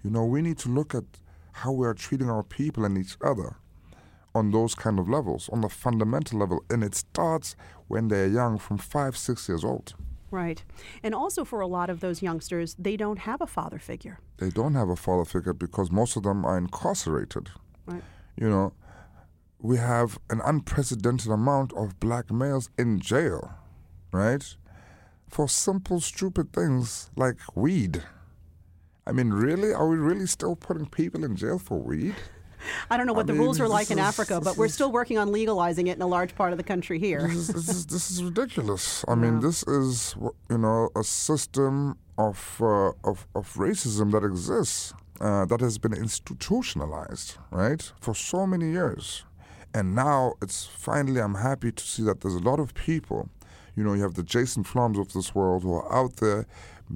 You 0.04 0.10
know, 0.10 0.26
we 0.26 0.42
need 0.42 0.58
to 0.60 0.70
look 0.70 0.96
at 0.96 1.04
how 1.52 1.72
we 1.72 1.86
are 1.86 1.94
treating 1.94 2.30
our 2.30 2.44
people 2.44 2.86
and 2.86 2.98
each 2.98 3.16
other 3.22 3.58
on 4.38 4.52
those 4.52 4.76
kind 4.76 5.00
of 5.00 5.10
levels, 5.10 5.50
on 5.50 5.62
the 5.62 5.70
fundamental 5.70 6.40
level. 6.40 6.64
And 6.70 6.84
it 6.84 6.96
starts 6.96 7.56
when 7.88 8.08
they're 8.08 8.28
young, 8.28 8.58
from 8.60 8.78
five, 8.78 9.18
six 9.18 9.50
years 9.50 9.64
old. 9.64 9.94
Right. 10.30 10.64
And 11.04 11.16
also 11.16 11.46
for 11.46 11.62
a 11.62 11.68
lot 11.68 11.90
of 11.90 12.00
those 12.00 12.22
youngsters, 12.22 12.76
they 12.78 12.98
don't 12.98 13.20
have 13.20 13.42
a 13.42 13.48
father 13.48 13.80
figure. 13.80 14.20
They 14.38 14.50
don't 14.50 14.76
have 14.76 14.90
a 14.90 14.96
father 14.96 15.26
figure 15.26 15.54
because 15.54 15.92
most 15.92 16.18
of 16.18 16.24
them 16.24 16.46
are 16.46 16.58
incarcerated. 16.58 17.50
Right. 17.86 18.04
You 18.36 18.50
know, 18.50 18.74
we 19.60 19.78
have 19.78 20.20
an 20.30 20.42
unprecedented 20.46 21.32
amount 21.32 21.74
of 21.74 22.00
black 22.00 22.32
males 22.32 22.70
in 22.78 23.00
jail, 23.00 23.52
right? 24.12 24.56
For 25.30 25.48
simple, 25.50 26.00
stupid 26.00 26.54
things 26.54 27.10
like 27.16 27.38
weed. 27.56 28.04
I 29.06 29.14
mean, 29.14 29.30
really? 29.30 29.74
Are 29.74 29.88
we 29.88 29.98
really 29.98 30.28
still 30.28 30.56
putting 30.56 30.86
people 30.86 31.24
in 31.24 31.38
jail 31.38 31.58
for 31.58 31.80
weed? 31.80 32.16
I 32.90 32.98
don't 32.98 33.08
know 33.08 33.14
what 33.14 33.26
I 33.26 33.28
the 33.28 33.34
mean, 33.34 33.42
rules 33.44 33.60
are 33.60 33.68
like 33.68 33.92
in 33.92 34.00
is- 34.00 34.06
Africa, 34.06 34.42
but 34.42 34.58
we're 34.58 34.68
still 34.68 34.92
working 34.92 35.18
on 35.18 35.32
legalizing 35.32 35.88
it 35.88 35.96
in 35.96 36.02
a 36.02 36.08
large 36.08 36.36
part 36.36 36.52
of 36.52 36.58
the 36.58 36.64
country 36.64 37.00
here. 37.00 37.22
This 37.28 37.36
is, 37.38 37.48
this 37.50 37.70
is, 37.70 37.86
this 37.86 38.12
is 38.12 38.24
ridiculous. 38.24 39.06
I 39.08 39.16
mean, 39.16 39.40
this 39.40 39.64
is, 39.64 40.16
you 40.50 40.58
know, 40.58 40.90
a 40.96 41.04
system 41.04 41.98
of, 42.18 42.58
uh, 42.62 42.92
of, 43.04 43.28
of 43.36 43.54
racism 43.56 44.12
that 44.12 44.24
exists, 44.24 44.94
uh, 45.22 45.46
that 45.46 45.62
has 45.62 45.78
been 45.78 45.94
institutionalized, 45.94 47.38
right, 47.52 47.92
for 48.00 48.14
so 48.14 48.46
many 48.48 48.72
years. 48.72 49.24
And 49.74 49.94
now 49.94 50.34
it's 50.42 50.66
finally, 50.66 51.22
I'm 51.22 51.36
happy 51.36 51.72
to 51.72 51.84
see 51.84 52.04
that 52.04 52.22
there's 52.22 52.36
a 52.36 52.40
lot 52.40 52.60
of 52.60 52.74
people, 52.74 53.30
you 53.76 53.84
know, 53.84 53.94
you 53.94 54.02
have 54.02 54.16
the 54.16 54.24
Jason 54.24 54.64
Floms 54.64 55.00
of 55.00 55.14
this 55.14 55.36
world 55.36 55.64
who 55.64 55.74
are 55.74 55.94
out 55.94 56.16
there 56.18 56.48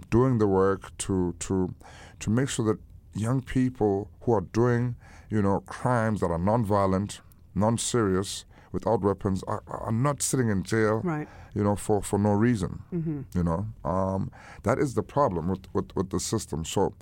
doing 0.09 0.37
the 0.39 0.47
work 0.47 0.95
to, 0.99 1.35
to, 1.39 1.75
to 2.19 2.29
make 2.29 2.49
sure 2.49 2.65
that 2.65 2.79
young 3.13 3.41
people 3.41 4.09
who 4.21 4.33
are 4.33 4.41
doing, 4.41 4.95
you 5.31 5.41
know, 5.41 5.61
crimes 5.61 6.19
that 6.19 6.27
are 6.29 6.37
non-violent, 6.37 7.21
non-serious, 7.55 8.45
without 8.71 9.01
weapons, 9.01 9.43
are, 9.47 9.63
are 9.67 9.91
not 9.91 10.21
sitting 10.21 10.49
in 10.49 10.63
jail, 10.63 11.01
Right. 11.03 11.27
you 11.53 11.63
know, 11.63 11.75
for, 11.75 12.01
for 12.01 12.19
no 12.19 12.31
reason. 12.33 12.83
mm-hmm. 12.93 13.21
You 13.33 13.43
know, 13.43 13.65
um, 13.83 14.31
that 14.63 14.77
is 14.77 14.93
the 14.93 15.03
problem 15.03 15.47
with, 15.49 15.65
with, 15.73 15.89
with 15.95 16.09
the 16.09 16.19
system. 16.19 16.63
So 16.65 16.93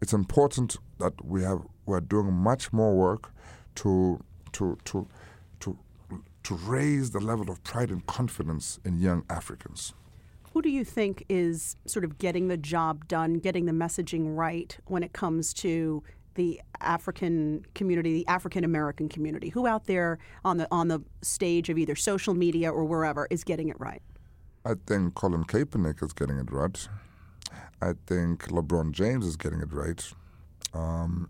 it's 0.00 0.12
important 0.12 0.76
that 0.98 1.14
we 1.24 1.42
have 1.42 1.60
we're 1.86 2.00
doing 2.00 2.32
much 2.32 2.72
more 2.72 2.94
work 2.94 3.32
to 3.76 4.22
to 4.52 4.76
to 4.84 5.06
to 5.60 5.78
to 6.44 6.54
raise 6.54 7.10
the 7.12 7.20
level 7.20 7.50
of 7.50 7.62
pride 7.64 7.90
and 7.90 8.04
confidence 8.06 8.78
in 8.84 8.98
young 9.00 9.24
Africans. 9.30 9.94
Who 10.52 10.62
do 10.62 10.70
you 10.70 10.84
think 10.84 11.24
is 11.28 11.76
sort 11.86 12.04
of 12.04 12.18
getting 12.18 12.48
the 12.48 12.56
job 12.56 13.06
done, 13.08 13.34
getting 13.38 13.66
the 13.66 13.72
messaging 13.72 14.36
right 14.36 14.76
when 14.86 15.02
it 15.02 15.12
comes 15.12 15.54
to 15.54 16.02
the 16.38 16.60
African 16.80 17.66
community, 17.74 18.14
the 18.14 18.26
African 18.28 18.64
American 18.64 19.08
community? 19.08 19.50
Who 19.50 19.66
out 19.66 19.86
there 19.86 20.18
on 20.44 20.56
the 20.56 20.68
on 20.70 20.88
the 20.88 21.02
stage 21.20 21.68
of 21.68 21.76
either 21.76 21.96
social 21.96 22.32
media 22.32 22.70
or 22.70 22.84
wherever 22.84 23.26
is 23.28 23.44
getting 23.44 23.68
it 23.68 23.78
right? 23.78 24.00
I 24.64 24.74
think 24.86 25.14
Colin 25.14 25.44
Kaepernick 25.44 26.02
is 26.02 26.12
getting 26.12 26.38
it 26.38 26.50
right. 26.50 26.88
I 27.82 27.92
think 28.06 28.44
LeBron 28.48 28.92
James 28.92 29.26
is 29.26 29.36
getting 29.36 29.60
it 29.60 29.72
right. 29.72 30.02
Um, 30.72 31.28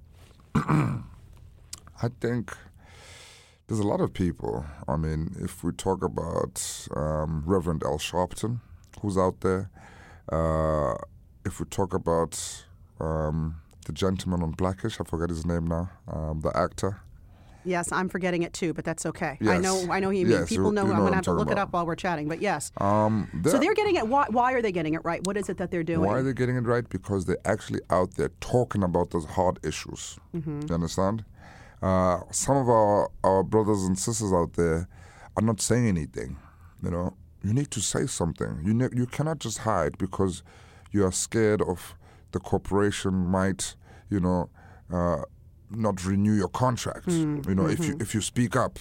I 0.55 2.09
think 2.21 2.55
there's 3.67 3.81
a 3.81 3.87
lot 3.87 4.01
of 4.01 4.13
people. 4.13 4.67
I 4.87 4.97
mean, 4.97 5.37
if 5.41 5.65
we 5.65 5.73
talk 5.73 6.03
about 6.05 6.57
um, 6.95 7.43
Reverend 7.47 7.83
Al 7.83 7.99
Sharpton, 7.99 8.61
who's 9.01 9.17
out 9.17 9.41
there, 9.41 9.71
uh, 10.31 10.95
if 11.47 11.61
we 11.61 11.67
talk 11.67 11.95
about 11.95 12.65
um, 13.01 13.61
the 13.89 13.93
gentleman 13.95 14.43
on 14.43 14.51
Blackish, 14.53 15.01
I 15.01 15.05
forget 15.05 15.31
his 15.31 15.45
name 15.47 15.67
now, 15.67 15.91
um, 16.07 16.41
the 16.41 16.55
actor. 16.57 17.01
Yes, 17.65 17.91
I'm 17.91 18.09
forgetting 18.09 18.43
it 18.43 18.53
too, 18.53 18.73
but 18.73 18.85
that's 18.85 19.05
okay. 19.07 19.37
I 19.41 19.59
know 19.59 19.85
I 19.91 19.99
know 20.01 20.11
he 20.11 20.23
Yes, 20.23 20.49
people 20.49 20.67
you- 20.67 20.73
know 20.73 20.83
you 20.83 20.89
know 20.89 20.95
I'm 20.95 20.99
gonna 21.01 21.09
I'm 21.09 21.15
have 21.15 21.25
to 21.25 21.33
look 21.33 21.51
it 21.51 21.59
up 21.59 21.73
while 21.73 21.85
we're 21.87 21.97
chatting, 21.97 22.29
but 22.29 22.41
yes. 22.41 22.71
Um, 22.79 23.29
So 23.45 23.59
they're 23.59 23.75
getting 23.75 23.97
it 23.97 24.07
why, 24.07 24.27
why 24.31 24.53
are 24.53 24.63
they 24.63 24.73
getting 24.73 24.95
it 24.95 25.05
right? 25.05 25.27
What 25.27 25.37
is 25.37 25.49
it 25.49 25.57
that 25.59 25.71
they're 25.71 25.83
doing? 25.83 26.07
Why 26.09 26.19
are 26.19 26.23
they 26.23 26.33
getting 26.35 26.57
it 26.57 26.67
right? 26.75 26.89
Because 26.89 27.25
they're 27.27 27.45
actually 27.47 27.81
out 27.91 28.15
there 28.15 28.31
talking 28.41 28.83
about 28.83 29.11
those 29.11 29.25
hard 29.25 29.59
issues. 29.65 30.19
Mm-hmm. 30.37 30.61
You 30.69 30.75
understand? 30.75 31.25
Uh, 31.83 32.21
some 32.31 32.57
of 32.57 32.69
our, 32.69 33.11
our 33.25 33.43
brothers 33.43 33.85
and 33.85 33.99
sisters 33.99 34.33
out 34.33 34.53
there 34.55 34.87
are 35.37 35.43
not 35.43 35.61
saying 35.61 35.87
anything. 35.89 36.37
You 36.83 36.91
know, 36.91 37.15
you 37.43 37.53
need 37.55 37.71
to 37.73 37.81
say 37.81 38.07
something. 38.07 38.61
You 38.65 38.73
ne- 38.75 38.95
you 38.95 39.07
cannot 39.07 39.39
just 39.41 39.59
hide 39.59 39.99
because 39.99 40.43
you 40.93 41.05
are 41.05 41.13
scared 41.13 41.61
of 41.63 41.95
the 42.33 42.41
corporation 42.41 43.15
might, 43.27 43.75
you 44.11 44.21
know, 44.21 44.51
uh, 44.93 45.23
not 45.71 46.05
renew 46.05 46.35
your 46.35 46.49
contract. 46.49 47.07
Mm, 47.07 47.47
You 47.49 47.55
know, 47.55 47.67
if 47.67 47.79
mm-hmm. 47.79 47.93
you 47.93 47.97
if 48.01 48.15
you 48.15 48.21
speak 48.21 48.57
up, 48.57 48.79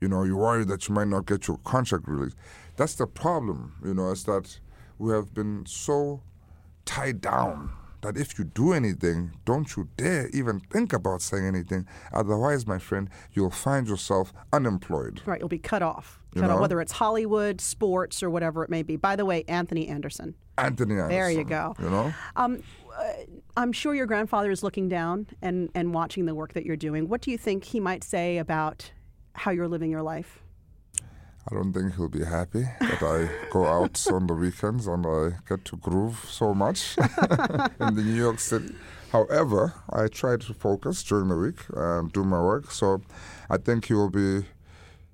you 0.00 0.08
know, 0.08 0.24
you're 0.24 0.36
worried 0.36 0.68
that 0.68 0.88
you 0.88 0.94
might 0.94 1.08
not 1.08 1.26
get 1.26 1.46
your 1.48 1.58
contract 1.58 2.04
released. 2.08 2.36
That's 2.76 2.94
the 2.94 3.06
problem, 3.06 3.74
you 3.84 3.94
know, 3.94 4.10
is 4.10 4.24
that 4.24 4.58
we 4.98 5.12
have 5.12 5.32
been 5.32 5.64
so 5.66 6.22
tied 6.84 7.20
down 7.20 7.70
that 8.04 8.18
if 8.18 8.38
you 8.38 8.44
do 8.44 8.72
anything, 8.72 9.32
don't 9.44 9.76
you 9.76 9.88
dare 9.96 10.28
even 10.28 10.60
think 10.60 10.92
about 10.92 11.22
saying 11.22 11.46
anything. 11.46 11.86
Otherwise, 12.12 12.66
my 12.66 12.78
friend, 12.78 13.08
you'll 13.32 13.50
find 13.50 13.88
yourself 13.88 14.32
unemployed. 14.52 15.22
Right, 15.24 15.40
you'll 15.40 15.48
be 15.48 15.58
cut 15.58 15.82
off. 15.82 16.20
You 16.34 16.42
Cut 16.42 16.50
off, 16.50 16.56
know? 16.56 16.60
whether 16.60 16.80
it's 16.80 16.92
Hollywood, 16.92 17.60
sports, 17.60 18.22
or 18.22 18.28
whatever 18.28 18.62
it 18.62 18.70
may 18.70 18.82
be. 18.82 18.96
By 18.96 19.16
the 19.16 19.24
way, 19.24 19.44
Anthony 19.48 19.88
Anderson. 19.88 20.34
Anthony 20.58 20.94
Anderson. 20.94 21.08
There 21.08 21.30
you 21.30 21.44
go. 21.44 21.74
You 21.80 21.90
know? 21.90 22.14
Um, 22.36 22.62
uh, 22.94 23.12
I'm 23.56 23.72
sure 23.72 23.94
your 23.94 24.06
grandfather 24.06 24.50
is 24.50 24.62
looking 24.62 24.88
down 24.88 25.28
and, 25.40 25.70
and 25.74 25.94
watching 25.94 26.26
the 26.26 26.34
work 26.34 26.54
that 26.54 26.66
you're 26.66 26.76
doing. 26.76 27.08
What 27.08 27.20
do 27.20 27.30
you 27.30 27.38
think 27.38 27.64
he 27.64 27.78
might 27.78 28.02
say 28.02 28.38
about 28.38 28.90
how 29.34 29.52
you're 29.52 29.68
living 29.68 29.90
your 29.90 30.02
life? 30.02 30.40
I 31.00 31.54
don't 31.54 31.72
think 31.72 31.94
he'll 31.94 32.08
be 32.08 32.24
happy 32.24 32.62
that 32.80 33.02
I 33.02 33.28
go 33.52 33.66
out 33.66 34.04
on 34.10 34.26
the 34.26 34.34
weekends 34.34 34.86
and 34.86 35.06
I 35.06 35.32
get 35.48 35.64
to 35.66 35.76
groove 35.76 36.24
so 36.28 36.54
much 36.54 36.96
in 36.98 37.94
the 37.94 38.02
New 38.04 38.14
York 38.14 38.40
City. 38.40 38.74
However, 39.12 39.74
I 39.90 40.08
try 40.08 40.36
to 40.36 40.54
focus 40.54 41.04
during 41.04 41.28
the 41.28 41.36
week 41.36 41.60
and 41.76 42.10
do 42.12 42.24
my 42.24 42.40
work. 42.40 42.72
So 42.72 43.02
I 43.48 43.58
think 43.58 43.84
he 43.86 43.94
will 43.94 44.10
be 44.10 44.46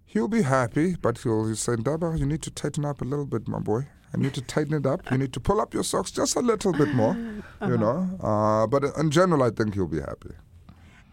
he'll 0.07 0.29
be 0.29 0.42
happy, 0.42 0.96
but 1.03 1.18
he'll, 1.18 1.46
he'll 1.46 1.57
say, 1.57 1.72
Daba, 1.72 2.18
you 2.18 2.26
need 2.26 2.42
to 2.42 2.50
tighten 2.50 2.85
up 2.85 3.03
a 3.03 3.05
little 3.05 3.26
bit, 3.26 3.46
my 3.46 3.59
boy. 3.59 3.88
I 4.12 4.16
need 4.18 4.35
to 4.35 4.42
tighten 4.42 4.75
it 4.75 4.87
up. 4.87 5.09
You 5.11 5.18
need 5.18 5.33
to 5.35 5.40
pull 5.40 5.61
up 5.61 5.73
your 5.75 5.85
socks 5.85 6.11
just 6.11 6.35
a 6.37 6.40
little 6.40 6.73
bit 6.73 6.92
more, 6.94 7.14
you 7.62 7.79
know. 7.79 8.09
Uh, 8.20 8.66
but 8.66 8.85
in 8.99 9.11
general, 9.11 9.42
I 9.42 9.51
think 9.51 9.75
he'll 9.75 9.87
be 9.87 10.01
happy. 10.01 10.31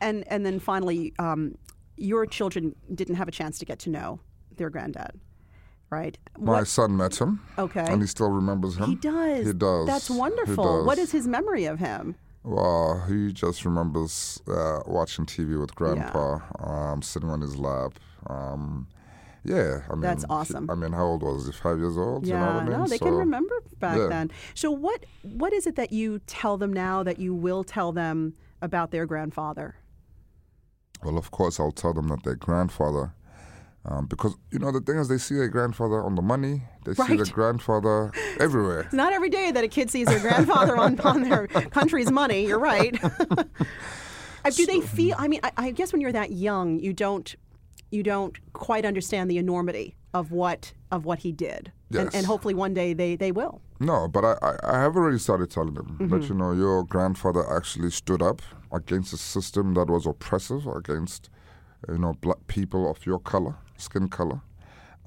And 0.02 0.24
and 0.28 0.46
then 0.46 0.60
finally, 0.60 1.14
um, 1.20 1.56
your 1.96 2.26
children 2.26 2.76
didn't 2.94 3.16
have 3.16 3.28
a 3.28 3.32
chance 3.32 3.60
to 3.60 3.66
get 3.66 3.80
to 3.80 3.90
know 3.90 4.20
their 4.56 4.70
granddad, 4.70 5.12
right? 5.92 6.18
My 6.40 6.54
What- 6.60 6.68
son 6.68 6.98
met 6.98 7.16
him, 7.22 7.40
okay. 7.58 7.86
and 7.88 8.02
he 8.02 8.08
still 8.08 8.30
remembers 8.30 8.78
him. 8.78 8.90
he 8.90 8.96
does. 8.96 9.48
He 9.48 9.54
does. 9.54 9.86
That's 9.88 10.10
wonderful. 10.10 10.86
What 10.86 10.96
does. 10.96 11.06
is 11.10 11.12
his 11.12 11.28
memory 11.28 11.66
of 11.66 11.80
him? 11.80 12.16
Well, 12.44 13.04
he 13.10 13.34
just 13.34 13.66
remembers 13.66 14.42
uh, 14.48 14.80
watching 14.86 15.26
TV 15.26 15.60
with 15.60 15.76
Grandpa, 15.76 16.40
um, 16.60 17.02
sitting 17.02 17.30
on 17.30 17.42
his 17.42 17.58
lap. 17.58 17.94
Um, 18.28 18.88
yeah, 19.44 19.82
I 19.90 19.94
mean, 19.94 20.02
That's 20.02 20.26
awesome. 20.30 20.70
I 20.70 20.76
mean, 20.76 20.92
how 20.92 21.06
old 21.06 21.24
was 21.24 21.46
he? 21.46 21.52
Five 21.54 21.80
years 21.80 21.98
old? 21.98 22.26
Yeah, 22.26 22.34
you 22.34 22.40
know 22.40 22.46
what 22.46 22.56
I 22.56 22.66
mean? 22.66 22.80
no, 22.80 22.88
they 22.88 22.98
can 22.98 23.14
remember 23.16 23.56
back 23.80 23.98
yeah. 23.98 24.08
then. 24.08 24.32
So 24.56 24.72
what 24.72 25.06
what 25.24 25.54
is 25.54 25.68
it 25.68 25.76
that 25.76 25.92
you 25.94 26.20
tell 26.28 26.58
them 26.58 26.74
now 26.74 27.04
that 27.04 27.20
you 27.20 27.34
will 27.34 27.64
tell 27.64 27.92
them 27.92 28.34
about 28.62 28.92
their 28.92 29.06
grandfather? 29.06 29.76
Well, 31.04 31.18
of 31.18 31.32
course, 31.32 31.60
I'll 31.60 31.72
tell 31.72 31.94
them 31.94 32.08
that 32.08 32.24
their 32.24 32.36
grandfather 32.36 33.14
Um, 33.86 34.06
because 34.08 34.36
you 34.52 34.60
know 34.60 34.72
the 34.72 34.82
thing 34.82 34.98
is, 34.98 35.08
they 35.08 35.18
see 35.18 35.36
their 35.36 35.48
grandfather 35.48 36.04
on 36.04 36.16
the 36.16 36.22
money. 36.22 36.64
They 36.84 36.94
see 36.94 37.16
their 37.16 37.26
grandfather 37.26 38.12
everywhere. 38.40 38.82
It's 38.82 38.94
not 38.94 39.14
every 39.14 39.30
day 39.30 39.52
that 39.52 39.64
a 39.64 39.70
kid 39.70 39.90
sees 39.90 40.08
their 40.08 40.20
grandfather 40.20 40.76
on, 40.78 41.00
on 41.12 41.24
their 41.24 41.48
country's 41.48 42.12
money. 42.12 42.46
You're 42.48 42.60
right. 42.60 43.00
Uh, 44.46 44.52
Do 44.52 44.66
they 44.66 44.80
feel? 44.80 45.16
I 45.18 45.28
mean, 45.28 45.42
I, 45.44 45.52
I 45.58 45.72
guess 45.72 45.92
when 45.92 46.00
you're 46.00 46.14
that 46.14 46.32
young, 46.32 46.80
you 46.80 46.94
don't 46.94 47.36
you 47.92 48.04
don't 48.04 48.38
quite 48.54 48.86
understand 48.86 49.30
the 49.32 49.38
enormity 49.38 49.96
of 50.14 50.32
what 50.32 50.74
of 50.92 51.06
what 51.06 51.20
he 51.20 51.32
did, 51.32 51.72
and, 51.92 52.06
Yes. 52.06 52.14
and 52.16 52.26
hopefully 52.26 52.54
one 52.54 52.74
day 52.74 52.94
they 52.94 53.16
they 53.16 53.32
will. 53.32 53.62
No, 53.80 54.08
but 54.08 54.26
I, 54.26 54.34
I, 54.42 54.56
I 54.64 54.80
have 54.80 54.96
already 54.96 55.20
started 55.20 55.52
telling 55.52 55.76
them 55.76 55.98
that 56.10 56.24
you 56.30 56.34
know 56.36 56.52
your 56.54 56.84
grandfather 56.84 57.44
actually 57.56 57.92
stood 57.92 58.22
up 58.22 58.42
against 58.72 59.14
a 59.14 59.18
system 59.18 59.74
that 59.76 59.88
was 59.88 60.06
oppressive 60.08 60.66
against 60.68 61.30
you 61.88 61.98
know 62.00 62.14
black 62.22 62.48
people 62.48 62.90
of 62.90 63.06
your 63.06 63.20
color, 63.20 63.56
skin 63.78 64.08
color, 64.08 64.42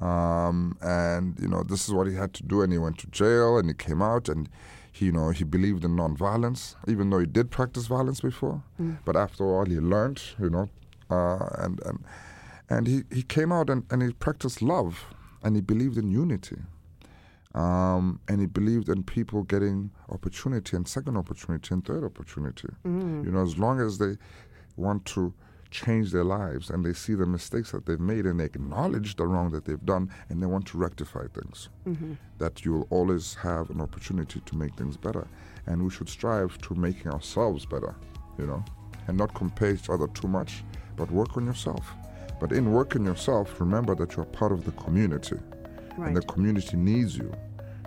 um, 0.00 0.76
and 0.80 1.38
you 1.40 1.48
know 1.48 1.62
this 1.62 1.88
is 1.88 1.94
what 1.94 2.06
he 2.06 2.14
had 2.14 2.32
to 2.34 2.42
do, 2.44 2.62
and 2.62 2.72
he 2.72 2.78
went 2.78 2.98
to 2.98 3.06
jail, 3.08 3.58
and 3.58 3.68
he 3.68 3.74
came 3.74 4.00
out, 4.00 4.28
and 4.28 4.48
he 4.92 5.06
you 5.06 5.12
know 5.12 5.30
he 5.30 5.44
believed 5.44 5.84
in 5.84 5.96
nonviolence, 5.96 6.76
even 6.88 7.10
though 7.10 7.18
he 7.18 7.26
did 7.26 7.50
practice 7.50 7.86
violence 7.86 8.20
before, 8.20 8.62
but 9.04 9.16
after 9.16 9.44
all 9.44 9.64
he 9.66 9.78
learned, 9.80 10.22
you 10.38 10.50
know, 10.50 10.68
uh, 11.10 11.46
and 11.58 11.80
and 11.84 11.98
and 12.70 12.86
he, 12.86 13.02
he 13.12 13.22
came 13.22 13.52
out 13.52 13.68
and, 13.68 13.84
and 13.90 14.02
he 14.02 14.12
practiced 14.12 14.62
love, 14.62 15.04
and 15.42 15.54
he 15.56 15.60
believed 15.62 15.98
in 15.98 16.10
unity 16.10 16.56
um, 17.54 18.20
and 18.28 18.40
he 18.40 18.46
believed 18.46 18.88
in 18.88 19.02
people 19.02 19.42
getting 19.42 19.90
opportunity 20.08 20.76
and 20.76 20.86
second 20.86 21.16
opportunity 21.16 21.74
and 21.74 21.84
third 21.84 22.04
opportunity. 22.04 22.68
You 23.24 23.32
know, 23.32 23.42
as 23.42 23.58
long 23.58 23.80
as 23.80 23.98
they 23.98 24.16
want 24.76 25.04
to 25.06 25.34
change 25.70 26.10
their 26.12 26.24
lives 26.24 26.70
and 26.70 26.84
they 26.84 26.92
see 26.92 27.14
the 27.14 27.26
mistakes 27.26 27.70
that 27.72 27.86
they've 27.86 28.00
made 28.00 28.24
and 28.26 28.38
they 28.40 28.44
acknowledge 28.44 29.16
the 29.16 29.26
wrong 29.26 29.50
that 29.50 29.64
they've 29.64 29.84
done 29.84 30.10
and 30.28 30.40
they 30.42 30.46
want 30.46 30.66
to 30.66 30.78
rectify 30.78 31.26
things, 31.28 31.68
that 32.38 32.64
you 32.64 32.72
will 32.72 32.86
always 32.90 33.34
have 33.34 33.68
an 33.70 33.80
opportunity 33.80 34.40
to 34.46 34.56
make 34.56 34.74
things 34.76 34.96
better. 34.96 35.26
And 35.66 35.82
we 35.82 35.90
should 35.90 36.08
strive 36.08 36.56
to 36.62 36.74
making 36.74 37.10
ourselves 37.10 37.66
better, 37.66 37.94
you 38.38 38.46
know, 38.46 38.64
and 39.08 39.16
not 39.18 39.34
compare 39.34 39.72
each 39.72 39.90
other 39.90 40.06
too 40.08 40.28
much, 40.28 40.62
but 40.96 41.10
work 41.10 41.36
on 41.36 41.46
yourself. 41.46 41.94
But 42.40 42.52
in 42.52 42.72
working 42.72 43.04
yourself, 43.04 43.60
remember 43.60 43.94
that 43.94 44.16
you're 44.16 44.24
part 44.24 44.50
of 44.50 44.64
the 44.64 44.72
community 44.72 45.36
and 45.96 46.16
the 46.16 46.22
community 46.22 46.76
needs 46.76 47.16
you 47.16 47.32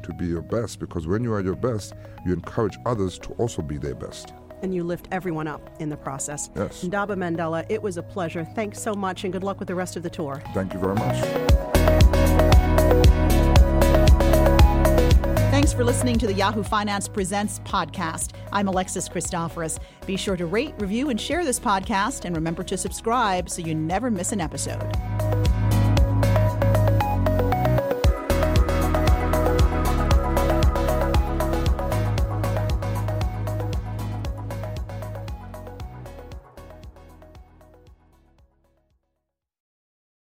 to 0.04 0.14
be 0.14 0.28
your 0.28 0.42
best 0.42 0.80
because 0.80 1.08
when 1.08 1.24
you 1.24 1.34
are 1.34 1.42
your 1.42 1.56
best, 1.56 1.94
you 2.26 2.34
encourage 2.34 2.78
others 2.86 3.18
to 3.20 3.30
also 3.34 3.62
be 3.62 3.78
their 3.78 3.96
best. 3.96 4.34
And 4.62 4.74
you 4.74 4.84
lift 4.84 5.08
everyone 5.12 5.48
up 5.48 5.70
in 5.80 5.90
the 5.90 5.98
process. 5.98 6.50
Yes. 6.56 6.84
Ndaba 6.84 7.18
Mandela, 7.18 7.66
it 7.70 7.82
was 7.82 7.98
a 7.98 8.04
pleasure. 8.04 8.46
Thanks 8.56 8.80
so 8.82 8.94
much, 8.94 9.24
and 9.24 9.34
good 9.34 9.44
luck 9.44 9.60
with 9.60 9.68
the 9.68 9.76
rest 9.76 9.98
of 9.98 10.04
the 10.04 10.10
tour. 10.10 10.42
Thank 10.54 10.74
you 10.74 10.80
very 10.80 10.96
much. 10.96 11.53
Thanks 15.64 15.72
for 15.72 15.86
listening 15.86 16.18
to 16.18 16.28
the 16.28 16.34
Yahoo 16.34 16.62
Finance 16.62 17.08
Presents 17.08 17.60
podcast. 17.60 18.32
I'm 18.52 18.68
Alexis 18.68 19.08
Christoforous. 19.08 19.80
Be 20.06 20.18
sure 20.18 20.36
to 20.36 20.46
rate, 20.46 20.74
review, 20.78 21.10
and 21.10 21.20
share 21.20 21.46
this 21.46 21.58
podcast, 21.58 22.26
and 22.26 22.36
remember 22.36 22.64
to 22.64 22.78
subscribe 22.78 23.50
so 23.50 23.62
you 23.62 23.74
never 23.74 24.12
miss 24.12 24.34
an 24.34 24.42
episode. 24.42 24.92